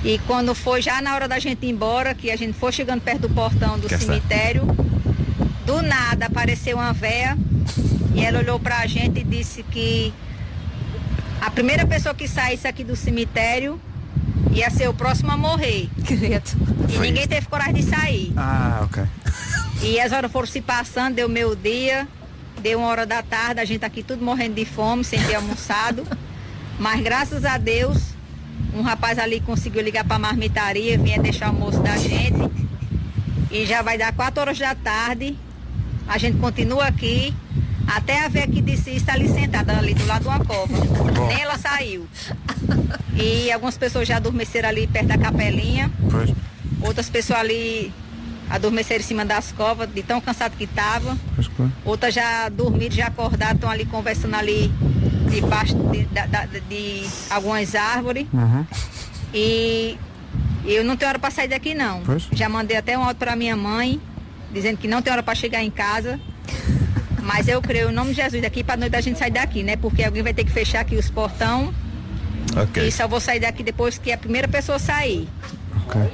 [0.04, 3.02] E quando foi já na hora da gente ir embora, que a gente foi chegando
[3.02, 4.14] perto do portão do Cá está.
[4.14, 4.66] cemitério,
[5.66, 7.38] do nada apareceu uma véia
[8.14, 10.14] e ela olhou pra gente e disse que
[11.40, 13.80] a primeira pessoa que saísse aqui do cemitério
[14.52, 15.90] ia ser o próximo a morrer.
[16.06, 16.52] Credo.
[16.94, 18.34] E ninguém teve coragem de sair.
[18.36, 19.04] Ah, ok.
[19.82, 22.08] E as horas foram se passando, deu meio dia,
[22.62, 26.06] deu uma hora da tarde, a gente aqui tudo morrendo de fome, sem ter almoçado.
[26.80, 28.14] Mas graças a Deus,
[28.74, 32.52] um rapaz ali conseguiu ligar para a marmitaria, vinha deixar o almoço da gente.
[33.52, 35.38] E já vai dar quatro horas da tarde.
[36.08, 37.34] A gente continua aqui.
[37.86, 40.74] Até a ver que disse está ali sentada ali do lado de uma cova.
[41.28, 42.08] Nem ela saiu.
[43.16, 45.92] E algumas pessoas já adormeceram ali perto da capelinha.
[46.10, 46.34] Pois.
[46.82, 47.94] Outras pessoas ali
[48.50, 51.18] adormeceram em cima das covas, de tão cansado que estava.
[51.36, 51.72] Pois claro.
[51.86, 54.72] Outras já dormiram, já acordaram, estão ali conversando ali
[55.42, 58.26] debaixo de, da- de algumas árvores.
[58.34, 58.66] Uhum.
[59.34, 59.98] E
[60.66, 62.02] eu não tenho hora para sair daqui não.
[62.02, 62.28] Pois.
[62.32, 64.00] Já mandei até um áudio para minha mãe,
[64.52, 66.20] dizendo que não tem hora para chegar em casa.
[67.24, 69.76] Mas eu creio, em nome de Jesus, daqui para noite a gente sair daqui, né?
[69.78, 71.74] Porque alguém vai ter que fechar aqui os portão.
[72.56, 72.86] Ok.
[72.88, 75.28] E só vou sair daqui depois que a primeira pessoa sair.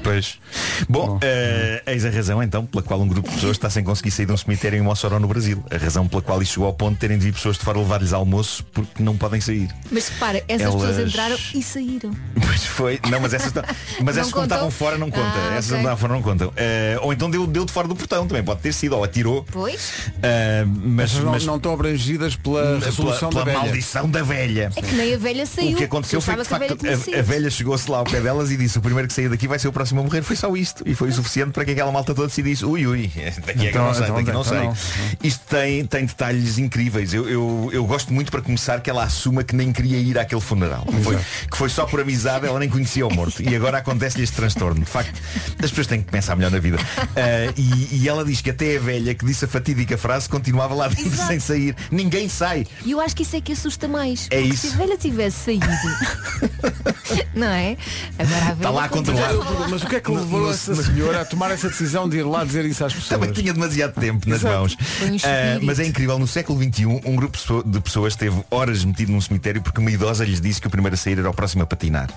[0.03, 0.39] Pois.
[0.88, 4.12] Bom, eh, eis a razão então pela qual um grupo de pessoas está sem conseguir
[4.12, 5.63] sair de um cemitério em Mossoró no Brasil.
[5.71, 7.77] A razão pela qual isto chegou ao ponto de terem de vir pessoas de fora
[7.79, 9.69] levar-lhes almoço porque não podem sair.
[9.91, 12.12] Mas repara, essas Elas- pessoas entraram e saíram.
[12.36, 12.99] Pois foi.
[13.10, 13.53] Não, mas essas,
[14.03, 14.58] mas essas como contam?
[14.58, 15.27] estavam fora não conta.
[15.36, 15.71] Ah, essas ok.
[15.71, 16.53] não estavam fora não contam.
[16.55, 18.43] Eh, ou então deu, deu de fora do portão também.
[18.43, 18.95] Pode ter sido.
[18.95, 19.45] Ou atirou.
[19.51, 20.10] Pois?
[20.23, 23.63] Eh, mas, Essas não, mas não estão abrangidas pela pela, resolução pela da velha.
[23.63, 24.71] maldição da velha.
[24.75, 25.73] É que nem a velha saiu.
[25.73, 28.49] O que aconteceu foi que de facto a a, velha chegou-se lá ao pé delas
[28.51, 30.22] e disse o primeiro que sair daqui vai ser o próximo a morrer.
[30.24, 30.84] Foi só isto.
[30.88, 33.67] E foi o suficiente para que aquela malta toda decidisse ui ui, daqui é que
[33.67, 34.63] Então- não sei, então- daqui não então sei.
[34.63, 34.78] não.
[35.24, 37.13] Isto tem, tem detalhes incríveis.
[37.13, 40.41] Eu, eu, eu gosto muito para começar que ela assuma que nem queria ir àquele
[40.41, 40.86] funeral.
[40.86, 41.17] Que foi,
[41.52, 43.41] que foi só por amizade, ela nem conhecia o morto.
[43.41, 44.80] E agora acontece-lhe este transtorno.
[44.80, 45.19] De facto,
[45.62, 46.78] as pessoas têm que pensar melhor na vida.
[47.15, 50.74] Ah, e, e ela diz que até a velha que disse a fatídica frase continuava
[50.74, 51.28] lá dentro Exato.
[51.28, 51.76] sem sair.
[51.91, 52.65] Ninguém sai.
[52.86, 54.28] E eu acho que isso é que assusta mais.
[54.32, 54.67] É isso.
[54.67, 55.67] se a velha tivesse saído.
[57.34, 57.78] não é?
[58.17, 59.28] Agora a velha Está lá a continua.
[59.49, 59.69] Controlar.
[59.69, 62.17] Mas o que é que levou no- essa no- senhora a tomar essa decisão de
[62.17, 63.09] ir lá dizer isso às pessoas?
[63.19, 64.55] Também tinha demasiado tempo nas Exato.
[64.57, 64.77] mãos.
[65.01, 65.65] Um espírito.
[65.65, 69.62] mas é incrível, no século XXI, um grupo de pessoas esteve horas metido num cemitério
[69.62, 72.09] porque uma idosa lhes disse que o primeiro a sair era o próximo a patinar.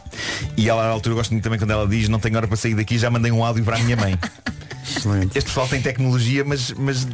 [0.57, 2.57] E ela, à altura, eu gosto muito também quando ela diz, não tenho hora para
[2.57, 4.19] sair daqui, já mandei um áudio para a minha mãe.
[4.85, 5.37] Excelente.
[5.39, 7.07] Este pessoal tem tecnologia, mas, mas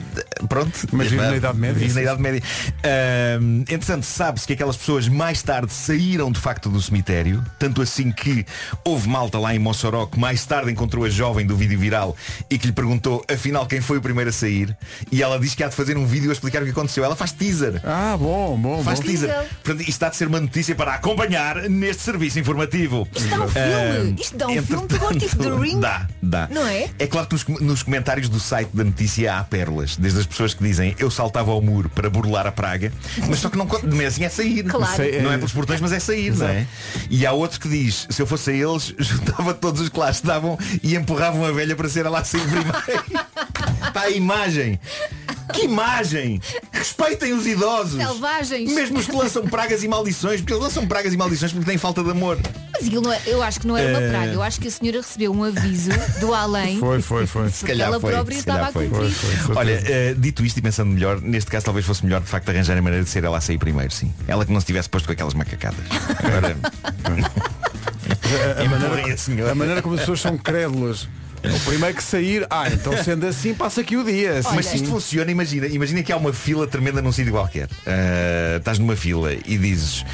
[0.49, 0.73] pronto.
[0.93, 1.79] Mas vive na Idade Média.
[1.79, 2.43] Vive na Idade Média.
[2.85, 8.11] Ahm, entretanto, sabe-se que aquelas pessoas mais tarde saíram de facto do cemitério, tanto assim
[8.13, 8.45] que
[8.85, 12.17] houve malta lá em Mossoró que mais tarde encontrou a jovem do vídeo viral
[12.51, 14.77] e que lhe perguntou afinal quem foi o primeiro a sair
[15.11, 17.05] e ela diz que há de fazer um vídeo a explicar o que aconteceu.
[17.05, 17.81] Ela faz teaser.
[17.85, 19.07] Ah, bom, bom, Faz bom.
[19.07, 19.29] teaser.
[19.63, 23.07] Portanto, isto está de ser uma notícia para acompanhar neste serviço informativo.
[23.15, 23.69] Isto dá um filme.
[24.11, 25.79] Ahm, Isto dá um filme de What If the Ring.
[25.89, 26.49] Dá, dá.
[26.51, 26.89] Não é?
[26.99, 30.55] É claro que nos, nos comentários do site da notícia há pérolas, desde as pessoas
[30.55, 32.93] que dizem eu saltava ao muro para burlar a praga,
[33.29, 34.63] mas só que não conta, mas assim é sair.
[34.65, 34.97] Claro.
[34.97, 36.67] Sei, Não é- é pelos portões, mas é sair, não é?
[37.11, 40.11] E há outro que diz, se eu fosse a eles, juntava todos os que lá
[40.11, 42.69] estavam e empurravam a velha para ser a sair primeiro.
[43.89, 44.79] Está a imagem.
[45.53, 46.41] Que imagem!
[46.73, 47.97] Respeitem os idosos!
[47.97, 48.73] Selvagens.
[48.73, 51.79] Mesmo os que lançam pragas e maldições, porque eles lançam pragas e maldições porque têm
[51.79, 52.39] falta de amor.
[52.73, 54.09] Mas aquilo não é- eu acho que não era uma Eh.
[54.11, 54.33] praga.
[54.33, 56.79] Eu acho que a senhora recebeu um aviso do além.
[56.81, 57.51] Foi, foi, foi.
[57.51, 58.13] Se calhar ela foi.
[58.13, 58.89] própria se estava calhar a foi.
[58.89, 59.11] cumprir.
[59.11, 59.57] Foi, foi, foi.
[59.57, 62.77] Olha, eh, dito isto e pensando melhor, neste caso talvez fosse melhor de facto arranjar
[62.77, 64.13] a maneira de ser ela a sair primeiro, sim.
[64.29, 65.81] Ela que não se tivesse posto com aquelas macacadas.
[66.23, 66.57] Agora.
[68.59, 69.53] a, maneira, a senhora.
[69.53, 71.09] a maneira como as pessoas são crédulas.
[71.45, 74.41] O primeiro que sair, ah, então sendo assim, passa aqui o dia.
[74.55, 77.69] Mas se isto funciona, imagina, imagina que há uma fila tremenda num sítio qualquer.
[77.87, 80.05] Ah, estás numa fila e dizes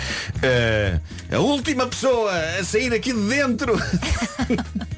[0.43, 1.01] ah,
[1.35, 3.75] a última pessoa a sair aqui de dentro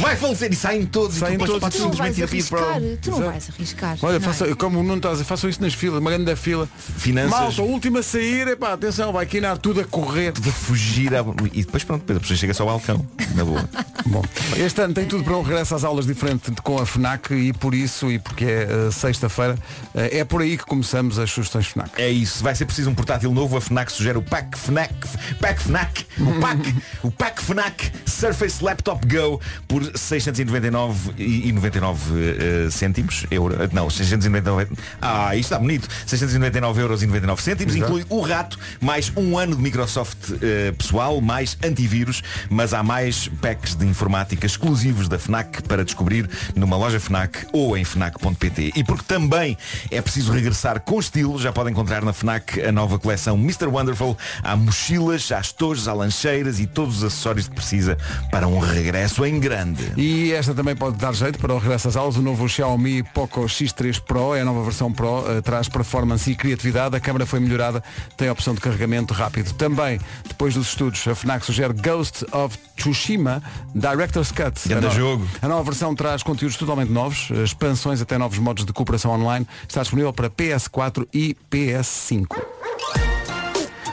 [0.00, 1.74] vai falecer e saem todos Saem e tu todos.
[1.74, 2.80] Tu não vais para arriscar.
[3.00, 3.30] Tu não Exato.
[3.30, 3.98] vais arriscar.
[4.02, 4.32] Olha, não é?
[4.32, 6.68] faça, como o Nuno está a dizer, façam isso nas filas, uma grande fila.
[6.76, 7.30] Finanças.
[7.30, 10.32] Malta, a última a sair, epá, atenção, vai quinar tudo a correr.
[10.32, 11.24] de fugir à...
[11.52, 13.06] e depois pronto, depois a pessoa chega só ao balcão.
[13.34, 13.68] Na boa.
[14.06, 14.22] Bom,
[14.56, 17.74] este ano tem tudo para um regresso às aulas diferente com a FNAC e por
[17.74, 19.56] isso, e porque é eh, sexta-feira,
[19.94, 21.90] eh, é por aí que começamos as sugestões FNAC.
[22.00, 23.56] É isso, vai ser preciso um portátil novo.
[23.56, 24.92] A FNAC sugere o Pack FNAC,
[25.40, 32.66] Pack FNAC, o Pack, o Pack FNAC Surface Laptop Go por 699 e e 99
[32.66, 34.68] eh, cêntimos, euro, eh, não, 699,
[35.00, 37.90] ah, isto está bonito, 699 euros e 99 cêntimos, Exato.
[37.90, 43.28] inclui o rato, mais um ano de Microsoft eh, pessoal, mais antivírus, mas há mais
[43.40, 48.72] packs de informática exclusivos da FNAC para descobrir numa loja FNAC ou em FNAC.pt.
[48.76, 49.56] E porque também
[49.90, 53.66] é preciso regressar com estilo, já pode encontrar na FNAC a nova coleção Mr.
[53.66, 54.16] Wonderful.
[54.42, 57.96] Há mochilas, há estojos, há lancheiras e todos os acessórios que precisa
[58.30, 59.92] para um regresso em grande.
[59.96, 62.16] E esta também pode dar jeito para o regresso às aulas.
[62.16, 66.34] O novo Xiaomi Poco X3 Pro é a nova versão Pro, eh, traz performance e
[66.36, 66.94] criatividade.
[66.96, 67.82] A câmera foi melhorada,
[68.16, 69.52] tem a opção de carregamento rápido.
[69.54, 73.42] Também, depois dos estudos, a FNAC sugere Ghost of Tsushima
[73.74, 74.68] Director's Cut.
[74.68, 75.26] Grande a no- jogo.
[75.42, 79.46] A nova versão traz conteúdos totalmente novos, eh, expansões até novos modos de cooperação online.
[79.68, 82.61] Está disponível para PS4 e PS5.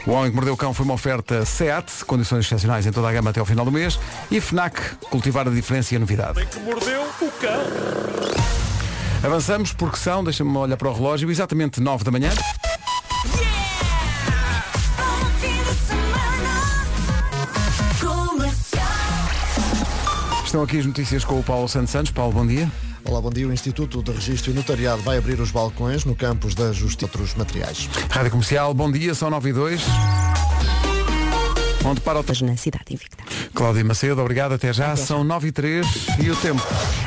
[0.05, 3.11] O Homem que Mordeu o Cão foi uma oferta SEAT, condições excepcionais em toda a
[3.11, 3.99] gama até ao final do mês,
[4.31, 6.45] e FNAC, cultivar a diferença e a novidade.
[6.45, 8.39] que mordeu o cão.
[9.23, 12.29] Avançamos porque são, deixa-me olhar para o relógio, exatamente 9 da manhã.
[20.49, 22.11] Estão aqui as notícias com o Paulo Santos Santos.
[22.11, 22.67] Paulo, bom dia.
[23.05, 23.47] Olá, bom dia.
[23.47, 27.35] O Instituto de Registro e Notariado vai abrir os balcões no campus da Justiça outros
[27.35, 27.87] materiais.
[28.09, 30.38] Rádio Comercial, bom dia, são 9 e 2.
[31.85, 33.23] Onde para o Mas na cidade invicta.
[33.53, 34.95] Cláudia Macedo, obrigado, até já.
[34.95, 35.87] São 9 e 3
[36.19, 36.61] e o tempo.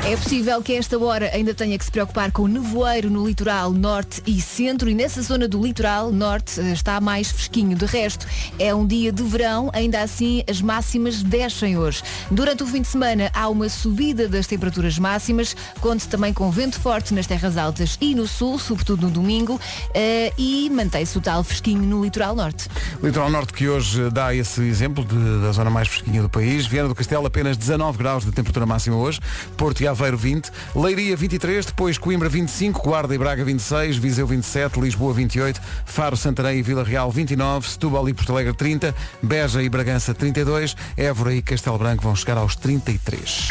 [0.05, 3.27] É possível que a esta hora ainda tenha que se preocupar com o nevoeiro no
[3.27, 7.77] litoral norte e centro e nessa zona do litoral norte eh, está mais fresquinho.
[7.77, 8.27] De resto,
[8.59, 12.03] é um dia de verão, ainda assim as máximas descem hoje.
[12.31, 16.81] Durante o fim de semana há uma subida das temperaturas máximas, conte também com vento
[16.81, 19.61] forte nas terras altas e no sul, sobretudo no domingo,
[19.95, 22.69] eh, e mantém-se o tal fresquinho no litoral norte.
[23.03, 26.67] Litoral Norte que hoje dá esse exemplo de- da zona mais fresquinha do país.
[26.67, 29.21] Viana do Castelo apenas 19 graus de temperatura máxima hoje.
[29.57, 30.51] Porto e Aveiro 20.
[30.75, 31.67] Leiria 23.
[31.67, 32.83] Depois Coimbra 25.
[32.83, 33.97] Guarda e Braga 26.
[33.97, 34.81] Viseu 27.
[34.81, 35.61] Lisboa 28.
[35.87, 37.69] Faro, Santarém e Vila Real 29.
[37.69, 38.95] Setúbal e Porto Alegre 30.
[39.23, 40.77] Beja e Bragança 32.
[40.97, 43.49] Évora e Castelo Branco vão chegar aos 33.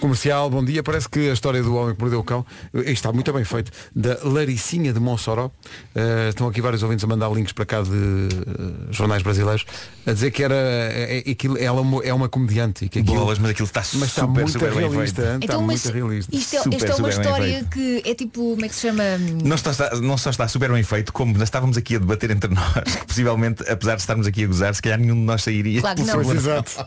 [0.00, 0.82] Comercial, bom dia.
[0.82, 3.70] Parece que a história do homem que mordeu o cão eh, está muito bem feito.
[3.94, 5.50] Da Laricinha de Monssoró.
[5.94, 9.64] Eh, estão aqui vários ouvintes a mandar links para cá de eh, jornais brasileiros
[10.06, 13.38] a dizer que era é, é, aquilo, ela é uma- comediante e que aquilo, Bolas,
[13.38, 15.22] mas aquilo está mas está super, muito super bem realista.
[15.22, 15.34] feito.
[15.34, 16.36] Está Então, mas muito realista.
[16.36, 17.68] Isto é, Super, esta é uma bem história feito.
[17.70, 19.02] que é tipo, como é que se chama?
[19.44, 22.30] Não só, está, não só está super bem feito, como nós estávamos aqui a debater
[22.30, 25.42] entre nós, que possivelmente, apesar de estarmos aqui a gozar, se calhar nenhum de nós
[25.42, 25.80] sairia.
[25.80, 26.16] Claro que não.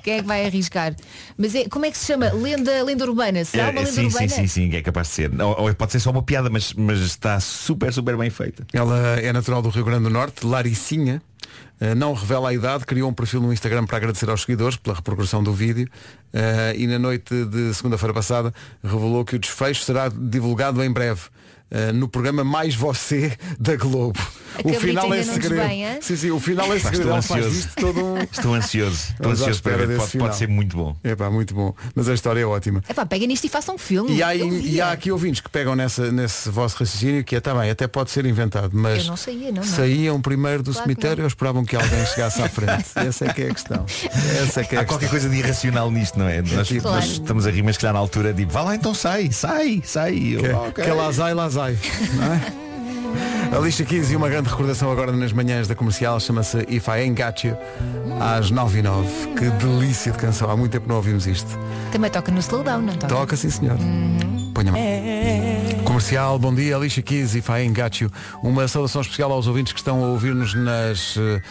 [0.03, 0.95] Quem é que vai arriscar?
[1.37, 2.29] Mas é, como é que se chama?
[2.55, 3.45] Lenda, lenda urbana?
[3.45, 4.27] Será uma É, lenda sim, urbana?
[4.29, 5.41] sim, sim, sim, é capaz de ser.
[5.41, 8.65] Ou, ou pode ser só uma piada, mas, mas está super, super bem feita.
[8.73, 11.21] Ela é natural do Rio Grande do Norte, Laricinha.
[11.81, 14.95] Uh, não revela a idade, criou um perfil no Instagram para agradecer aos seguidores pela
[14.95, 15.87] repercussão do vídeo
[16.33, 21.21] uh, e na noite de segunda-feira passada revelou que o desfecho será divulgado em breve.
[21.71, 24.19] Uh, no programa Mais Você da Globo.
[24.59, 25.99] Cabrita ainda não desbanha?
[26.01, 27.17] Sim, sim, o final é Pá, segredo.
[27.17, 27.69] estou ansioso.
[28.03, 28.17] um.
[28.19, 28.97] Estou ansioso.
[29.13, 29.97] Estou ansioso para ver.
[29.97, 30.27] Pode, final.
[30.27, 30.95] pode ser muito bom.
[31.03, 31.73] É pá, muito bom.
[31.95, 32.81] Mas a história é ótima.
[32.89, 34.11] É pá, pega nisto e faça um filme.
[34.15, 37.69] E há, e há aqui ouvintes que pegam nessa, nesse vosso raciocínio que é também,
[37.69, 39.63] até pode ser inventado, mas Eu não saía, não, não.
[39.63, 42.85] saíam primeiro do Claro cemitério ou esperavam que alguém chegasse à frente.
[42.95, 43.85] Essa é que é a questão.
[44.43, 46.41] Essa é que é a Há qualquer coisa de irracional nisto, não é?
[46.41, 47.05] Nós, tipo- nós Claro.
[47.05, 50.13] estamos a rir, mas que já na altura digo, vá lá então sai, sai, sai.
[50.15, 51.58] Que, "Ok." que lá sai, lá sai.
[52.15, 53.57] Não é?
[53.57, 57.21] Alicia Keys e uma grande recordação agora nas manhãs da comercial chama-se If I Ain't
[57.21, 57.57] Got You
[58.21, 61.57] às 9 e 9 Que delícia de canção, há muito tempo não ouvimos isto.
[61.91, 63.07] Também toca no slowdown, não toca?
[63.13, 63.77] Toca sim senhor.
[64.53, 64.79] Ponha mão.
[65.83, 68.11] Comercial, bom dia, Alicia Keys e I Ain't Got You.
[68.43, 71.15] Uma saudação especial aos ouvintes que estão a ouvir-nos nas.
[71.17, 71.41] eh,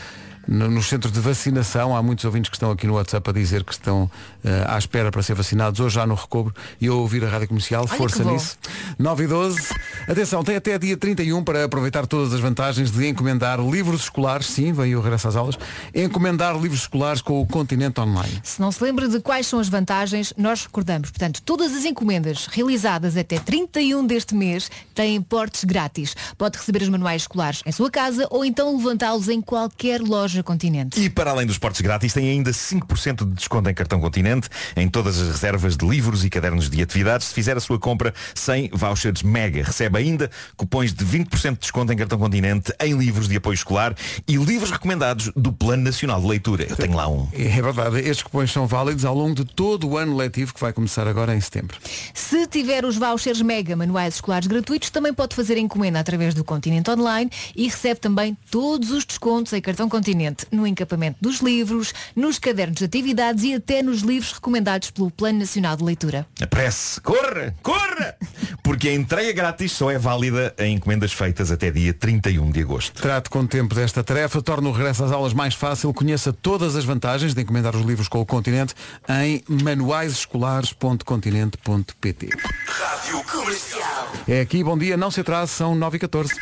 [0.47, 3.65] no- nos centros de vacinação, há muitos ouvintes que estão aqui no WhatsApp a dizer
[3.65, 4.11] que estão
[4.43, 7.49] eh, à espera para ser vacinados, hoje já no recobro, e eu ouvir a Rádio
[7.49, 8.57] Comercial, Olha força nisso.
[8.99, 9.61] 9 e 12.
[10.09, 14.73] Atenção, tem até dia 31 para aproveitar todas as vantagens de encomendar livros escolares, sim,
[14.73, 15.59] veio o regresso às aulas,
[15.95, 18.41] encomendar livros escolares com o Continente Online.
[18.43, 21.11] Se não se lembra de quais são as vantagens, nós recordamos.
[21.11, 26.17] Portanto, todas as encomendas realizadas até 31 deste mês têm portes grátis.
[26.39, 30.99] Pode receber os manuais escolares em sua casa ou então levantá-los em qualquer loja continente.
[30.99, 34.89] E para além dos portos grátis, tem ainda 5% de desconto em cartão Continente, em
[34.89, 38.71] todas as reservas de livros e cadernos de atividades, se fizer a sua compra sem
[38.73, 39.65] vouchers Mega.
[39.65, 43.95] Recebe ainda cupons de 20% de desconto em cartão Continente, em livros de apoio escolar
[44.27, 46.67] e livros recomendados do Plano Nacional de Leitura.
[46.69, 47.29] Eu tenho lá um.
[47.33, 50.73] É verdade, estes cupons são válidos ao longo de todo o ano letivo que vai
[50.73, 51.77] começar agora em setembro.
[52.15, 56.91] Se tiver os vouchers Mega Manuais Escolares gratuitos, também pode fazer encomenda através do Continente
[56.91, 62.39] Online e recebe também todos os descontos em cartão Continente no encapamento dos livros, nos
[62.39, 66.27] cadernos de atividades e até nos livros recomendados pelo Plano Nacional de Leitura.
[66.41, 68.17] Apresse, corra, corra!
[68.63, 73.01] Porque a entrega grátis só é válida em encomendas feitas até dia 31 de agosto.
[73.01, 76.85] Trate com tempo desta tarefa, torna o regresso às aulas mais fácil, conheça todas as
[76.85, 78.75] vantagens de encomendar os livros com o Continente
[79.09, 82.29] em manuaisescolares.continente.pt
[82.67, 84.13] Rádio Comercial.
[84.27, 86.35] É aqui, bom dia, não se atrase, são 9 e 14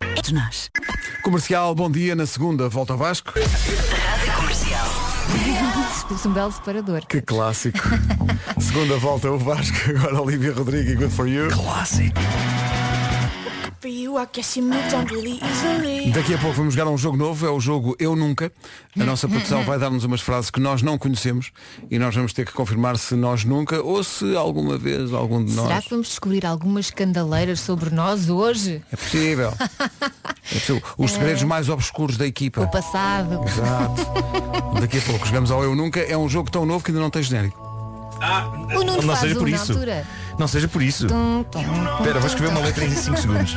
[0.00, 0.70] É de nós.
[1.22, 3.32] Comercial, bom dia, na segunda, volta ao Vasco.
[6.10, 7.06] Pus um belo separador.
[7.06, 7.78] Que clássico.
[8.58, 11.48] segunda volta o Vasco, agora Olivia Rodrigo e Good For You.
[11.50, 12.18] Clássico.
[16.12, 18.52] Daqui a pouco vamos jogar um jogo novo, é o jogo Eu Nunca.
[18.98, 21.50] A nossa produção vai dar-nos umas frases que nós não conhecemos
[21.90, 25.54] e nós vamos ter que confirmar se nós nunca ou se alguma vez algum de
[25.54, 25.66] nós.
[25.66, 28.82] Será que vamos descobrir algumas escandaleiras sobre nós hoje?
[28.92, 29.52] É possível.
[30.52, 30.82] É possível.
[30.98, 32.62] Os segredos mais obscuros da equipa.
[32.62, 33.40] O passado.
[33.46, 34.80] Exato.
[34.80, 36.00] Daqui a pouco jogamos ao Eu Nunca.
[36.00, 37.56] É um jogo tão novo que ainda não tem genérico.
[38.74, 39.72] O Nuno não faz seja um por na isso.
[39.72, 40.06] altura.
[40.40, 41.06] Não seja por isso.
[41.98, 43.54] Espera, vou escrever uma letra em 5 segundos.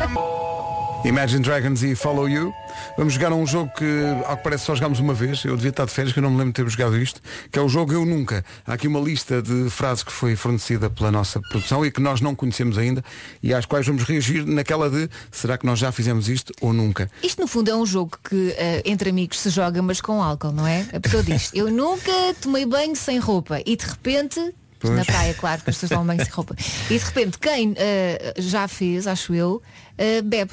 [1.06, 2.54] Imagine Dragons e Follow You.
[2.98, 3.86] Vamos jogar um jogo que,
[4.26, 5.46] ao que parece, só jogámos uma vez.
[5.46, 7.22] Eu devia estar de férias, que eu não me lembro de ter jogado isto.
[7.50, 8.44] Que é o jogo Eu Nunca.
[8.68, 12.20] Há aqui uma lista de frases que foi fornecida pela nossa produção e que nós
[12.20, 13.02] não conhecemos ainda
[13.42, 17.10] e às quais vamos reagir naquela de será que nós já fizemos isto ou nunca?
[17.24, 20.52] Isto no fundo é um jogo que eh, entre amigos se joga mas com álcool,
[20.52, 20.86] não é?
[20.94, 22.12] A pessoa diz, eu nunca
[22.42, 24.54] tomei banho sem roupa e de repente,
[24.84, 24.96] Pois.
[24.98, 26.56] na praia, claro, que as pessoas tomam banho sem roupa,
[26.90, 29.62] e de repente quem eh, já fez, acho eu,
[29.98, 30.52] eh, bebe.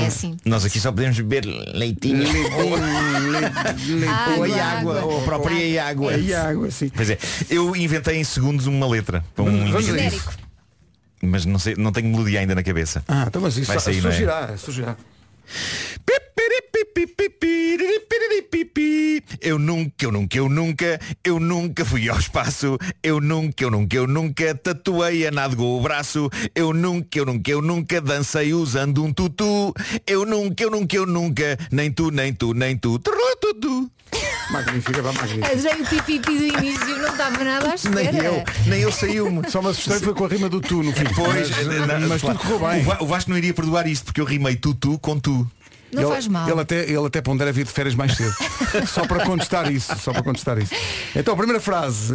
[0.00, 0.36] E é assim.
[0.44, 2.24] Nós aqui só podemos beber leitinho.
[2.26, 5.04] ou a Água, água, água.
[5.04, 6.16] ou a própria água.
[6.16, 6.88] E água, sim.
[6.88, 7.18] Pois é,
[7.50, 10.30] eu inventei em segundos uma letra para um isso.
[11.22, 13.02] Mas não, sei, não tenho melodia ainda na cabeça.
[13.08, 14.12] Ah, então mas isso Vai sair, não é?
[14.12, 14.96] surgirá, surgirá.
[19.40, 22.78] Eu nunca, eu nunca, eu nunca, eu nunca fui ao espaço.
[23.02, 26.28] Eu nunca, eu nunca, eu nunca tatuei a nádega o braço.
[26.54, 29.72] Eu nunca, eu nunca, eu nunca dancei usando um tutu.
[30.06, 32.98] Eu nunca, eu nunca, eu nunca, nem tu, nem tu, nem tu.
[32.98, 33.90] Tutu.
[34.50, 35.52] Magnífica, vá magnífica.
[35.52, 38.12] Adorei o pipipi do início, não estava nada à espera.
[38.12, 39.50] Nem eu, nem eu saiu-me.
[39.50, 41.04] Só me assustei foi com a rima do tu no fim.
[41.14, 42.38] Pois, mas, mas claro.
[42.38, 42.86] tudo correu bem.
[43.00, 45.50] O Vasco não iria perdoar isto porque eu rimei tutu com tu.
[45.96, 46.48] Não ele, faz mal.
[46.48, 48.34] Ele até, ele até pondera vir de férias mais cedo.
[48.86, 49.96] só para contestar isso.
[49.98, 50.72] Só para contestar isso.
[51.14, 52.14] Então, a primeira frase.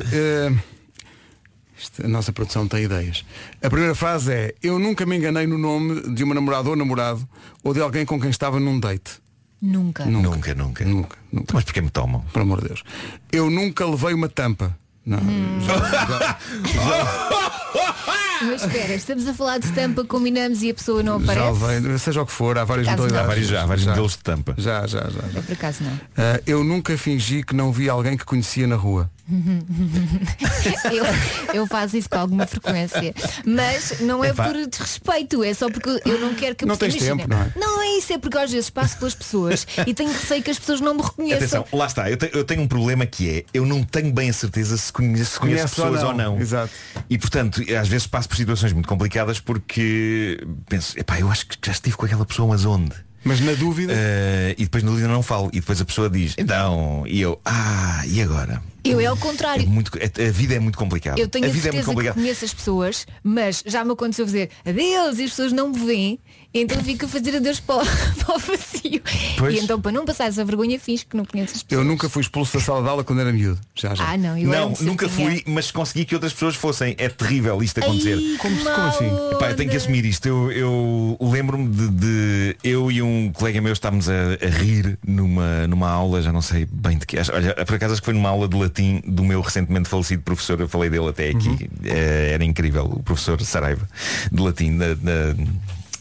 [1.78, 3.26] isto, a nossa produção tem ideias.
[3.62, 7.28] A primeira frase é Eu nunca me enganei no nome de uma namorada ou namorado
[7.64, 9.20] ou de alguém com quem estava num date.
[9.62, 10.06] Nunca.
[10.06, 10.86] Nunca, nunca.
[10.86, 11.54] Nunca, nunca.
[11.54, 12.22] Mas porquê me tomam?
[12.34, 12.84] Por amor de Deus.
[13.32, 14.76] Eu nunca levei uma tampa.
[15.06, 15.20] Não.
[15.20, 15.60] Hum.
[15.62, 16.38] já- já-
[18.44, 21.64] Mas espera, estamos a falar de tampa, combinamos e a pessoa não Já aparece?
[21.66, 23.24] levei, seja o que for, há várias modalidades.
[23.24, 24.56] Há vários- há vários modelos de tampa.
[24.58, 25.10] Já, já, já.
[25.10, 25.40] já.
[25.40, 26.00] Eu por acaso não.
[26.18, 29.10] Ah, eu nunca fingi que não vi alguém que conhecia na rua.
[30.92, 33.14] eu, eu faço isso com alguma frequência.
[33.46, 37.00] Mas não é por desrespeito, é só porque eu não quero que a Não pessoa-
[37.00, 37.52] tens tempo, não é?
[37.56, 40.60] Não é isso, é porque às vezes passo pelas pessoas e tenho receio que as
[40.60, 41.38] pessoas não me reconheçam.
[41.62, 44.30] Atenção, lá está, eu, te- eu tenho um problema que é, eu não tenho bem
[44.30, 46.10] a certeza se conheço, se conheço Conhece ou pessoas não.
[46.10, 46.42] ou não.
[46.42, 46.72] Exato.
[47.10, 51.58] E portanto, às vezes passo por situações muito complicadas porque penso, epá, eu acho que
[51.66, 52.92] já estive com aquela pessoa, mas onde?
[53.24, 53.94] Mas na dúvida.
[53.96, 55.50] Eh, e depois na dúvida não falo.
[55.54, 58.62] E depois a pessoa diz, então, e eu, ah, e agora?
[58.84, 59.68] Eu é ao É contrário.
[59.70, 61.20] muito, a, a vida é muito complicada.
[61.20, 62.20] Eu tenho a a, vida é muito complicada.
[62.20, 66.20] conheço as pessoas, mas já me aconteceu dizer adeus e as pessoas não me veem,
[66.54, 67.86] então eu fico a fazer adeus para o,
[68.26, 69.02] para o vazio.
[69.38, 69.56] Pois.
[69.56, 71.86] E então para não passar essa vergonha fiz que não conheço as pessoas.
[71.86, 73.60] Eu nunca fui expulso da sala de aula quando era miúdo.
[73.76, 74.04] Já, já.
[74.12, 76.96] Ah não, eu Não, nunca fui, mas consegui que outras pessoas fossem.
[76.98, 78.16] É terrível isto acontecer.
[78.18, 79.08] Ai, Como- como assim?
[79.36, 80.28] Epá, eu tenho que assumir isto.
[80.28, 85.68] Eu, eu lembro-me de, de- eu e um colega meu estávamos a, a rir numa,
[85.68, 87.18] numa aula, já não sei bem de que.
[87.18, 90.60] Olha, por acaso acho que foi numa aula de latim do meu recentemente falecido professor,
[90.60, 91.70] eu falei dele até aqui.
[91.86, 93.88] Eh, era incrível, o professor Saraiva,
[94.32, 95.36] de latim, da- da-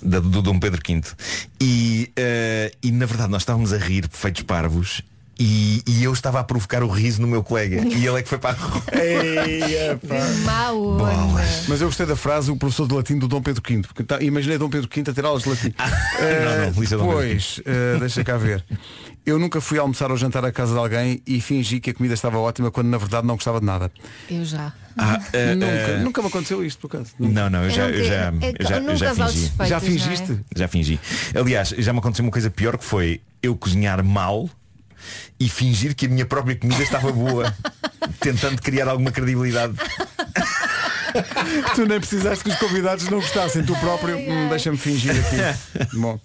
[0.03, 1.03] da- do Dom Pedro V.
[1.61, 5.03] E, eh, e na verdade nós estávamos a rir feitos parvos.
[5.43, 8.28] E, e eu estava a provocar o riso no meu colega E ele é que
[8.28, 8.82] foi para a rua
[10.45, 10.99] Mau
[11.66, 13.80] Mas eu gostei da frase o professor de latim do Dom Pedro V.
[13.80, 15.72] Porque tá- imaginei Dom Pedro V a ter aulas de latim.
[15.80, 17.61] não, não, Felícia Dom Pedro Pois,
[18.01, 18.62] deixa cá ver.
[19.24, 22.12] Eu nunca fui almoçar ou jantar à casa de alguém e fingi que a comida
[22.14, 23.91] estava ótima quando na verdade não gostava de nada.
[24.30, 24.72] Eu já.
[24.99, 27.12] Ah, eh, nunca, eh, nunca me aconteceu isto, por acaso.
[27.18, 29.53] Não, não, eu Eu já, eu já, é eu já, eu já fingi.
[29.66, 29.80] Já é?
[29.80, 30.41] fingiste?
[30.55, 31.01] Já fingi.
[31.34, 34.49] Aliás, já me aconteceu uma coisa pior que foi eu cozinhar mal
[35.38, 37.55] e fingir que a minha própria comida estava boa,
[38.20, 39.74] tentando criar alguma credibilidade.
[41.74, 43.62] Tu nem precisaste que os convidados não gostassem.
[43.64, 45.88] Tu próprio, hum, deixa-me fingir aqui.
[45.98, 46.18] Bom,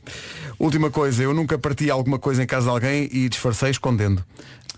[0.60, 4.24] última coisa, eu nunca parti alguma coisa em casa de alguém e disfarcei escondendo.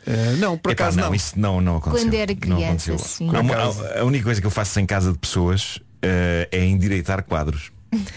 [0.05, 1.15] Eh, não, por Epá, acaso não, não.
[1.15, 2.05] isso não, não aconteceu.
[2.07, 2.97] Quando era Não criança, aconteceu.
[2.99, 3.29] sim.
[3.35, 7.71] Há- a única coisa que eu faço em casa de pessoas eh, é endireitar quadros.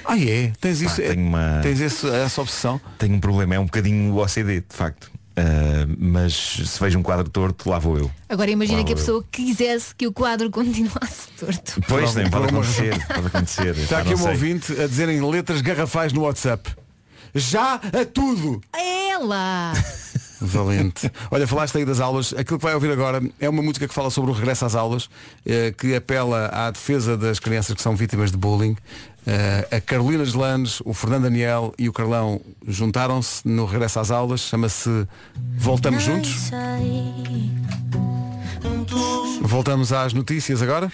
[0.05, 0.53] Ah é?
[0.61, 0.97] Tens isso?
[1.03, 2.81] Pá, tenho uma- Tens esse- essa obsessão?
[2.99, 5.10] Tenho um problema, é um bocadinho OCD, de facto.
[5.37, 8.11] Eh, mas se vejo um quadro torto, lá vou eu.
[8.29, 9.23] Agora imagina que a vou eu.
[9.23, 11.81] pessoa quisesse que o quadro continuasse torto.
[11.89, 13.77] Pois, tem, pode acontecer, pode acontecer.
[13.79, 14.31] Está aqui não um sei.
[14.33, 16.71] ouvinte a dizerem letras garrafais no WhatsApp.
[17.35, 18.61] Já a tudo!
[18.77, 19.73] Ela!
[20.41, 21.11] Valente.
[21.31, 22.33] Olha, falaste aí das aulas.
[22.33, 25.09] Aquilo que vai ouvir agora é uma música que fala sobre o regresso às aulas,
[25.45, 28.75] eh, que apela à defesa das crianças que são vítimas de bullying.
[29.27, 34.41] Eh, a Carolina Gelandes, o Fernando Daniel e o Carlão juntaram-se no regresso às aulas.
[34.41, 35.07] Chama-se
[35.57, 36.51] Voltamos Juntos.
[39.43, 40.91] Voltamos às notícias agora.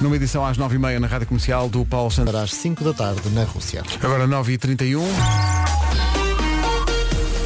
[0.00, 2.34] Numa edição às 9h30 na Rádio Comercial do Paulo Santos.
[2.34, 3.82] Às 5 da tarde na Rússia.
[4.02, 5.00] Agora 9h31.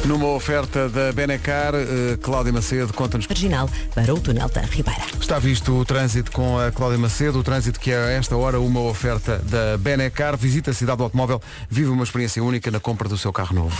[0.05, 3.27] Numa oferta da Benecar, eh, Cláudia Macedo conta-nos.
[3.27, 5.03] Marginal para o túnel da Ribeira.
[5.19, 8.59] Está visto o trânsito com a Cláudia Macedo, o trânsito que é a esta hora
[8.59, 10.35] uma oferta da Benecar.
[10.35, 11.39] Visita a cidade do automóvel,
[11.69, 13.77] vive uma experiência única na compra do seu carro novo.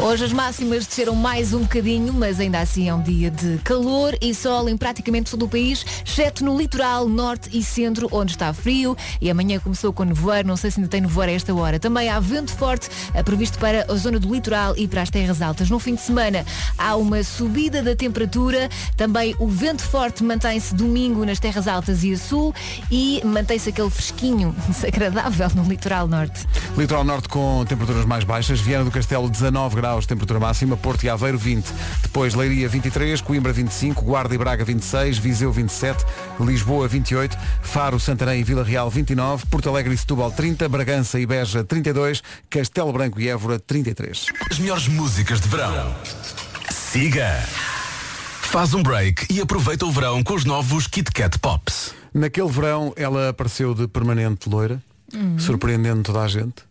[0.00, 4.16] Hoje as máximas desceram mais um bocadinho, mas ainda assim é um dia de calor
[4.20, 8.52] e sol em praticamente todo o país, exceto no litoral norte e centro, onde está
[8.52, 8.96] frio.
[9.20, 11.78] E amanhã começou com nevoeiro, não sei se ainda tem nevoeiro a esta hora.
[11.78, 15.27] Também há vento forte eh, previsto para a zona do litoral e para as terras
[15.42, 15.70] altas.
[15.70, 16.44] No fim de semana
[16.76, 22.12] há uma subida da temperatura, também o vento forte mantém-se domingo nas terras altas e
[22.12, 22.54] a sul
[22.90, 26.46] e mantém-se aquele fresquinho desagradável no litoral norte.
[26.76, 31.08] Litoral Norte com temperaturas mais baixas, Viana do Castelo 19 graus, temperatura máxima, Porto e
[31.08, 31.66] Aveiro 20,
[32.02, 36.04] depois Leiria 23, Coimbra 25, Guarda e Braga 26, Viseu 27,
[36.40, 41.26] Lisboa 28, Faro, Santarém e Vila Real 29, Porto Alegre e Setúbal 30, Bragança e
[41.26, 44.26] Beja 32, Castelo Branco e Évora 33.
[44.50, 44.86] As melhores
[45.18, 45.92] músicas de verão.
[46.70, 47.42] Siga.
[48.42, 51.92] Faz um break e aproveita o verão com os novos Kit Kat Pops.
[52.14, 54.80] Naquele verão ela apareceu de permanente loira,
[55.36, 56.62] surpreendendo toda a gente,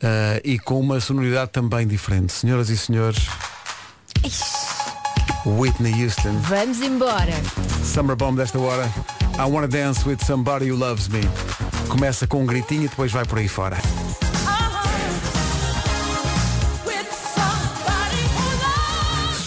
[0.00, 2.32] ah, e com uma sonoridade também diferente.
[2.32, 3.26] Senhoras e senhores,
[5.44, 6.38] Whitney Houston.
[6.42, 7.34] Vamos embora.
[7.82, 8.88] Summer Bomb desta hora.
[9.36, 11.22] I Wanna Dance With Somebody Who Loves Me.
[11.88, 13.76] Começa com um gritinho e depois vai por aí fora.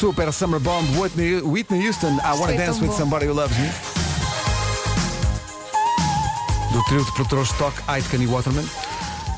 [0.06, 2.96] Super Summer Bomb, Whitney, Whitney Houston, I Wanna Foi Dance With bom.
[2.98, 3.68] Somebody Who Loves Me.
[6.72, 8.64] Do trio de produtores Stock, Aitken e Waterman.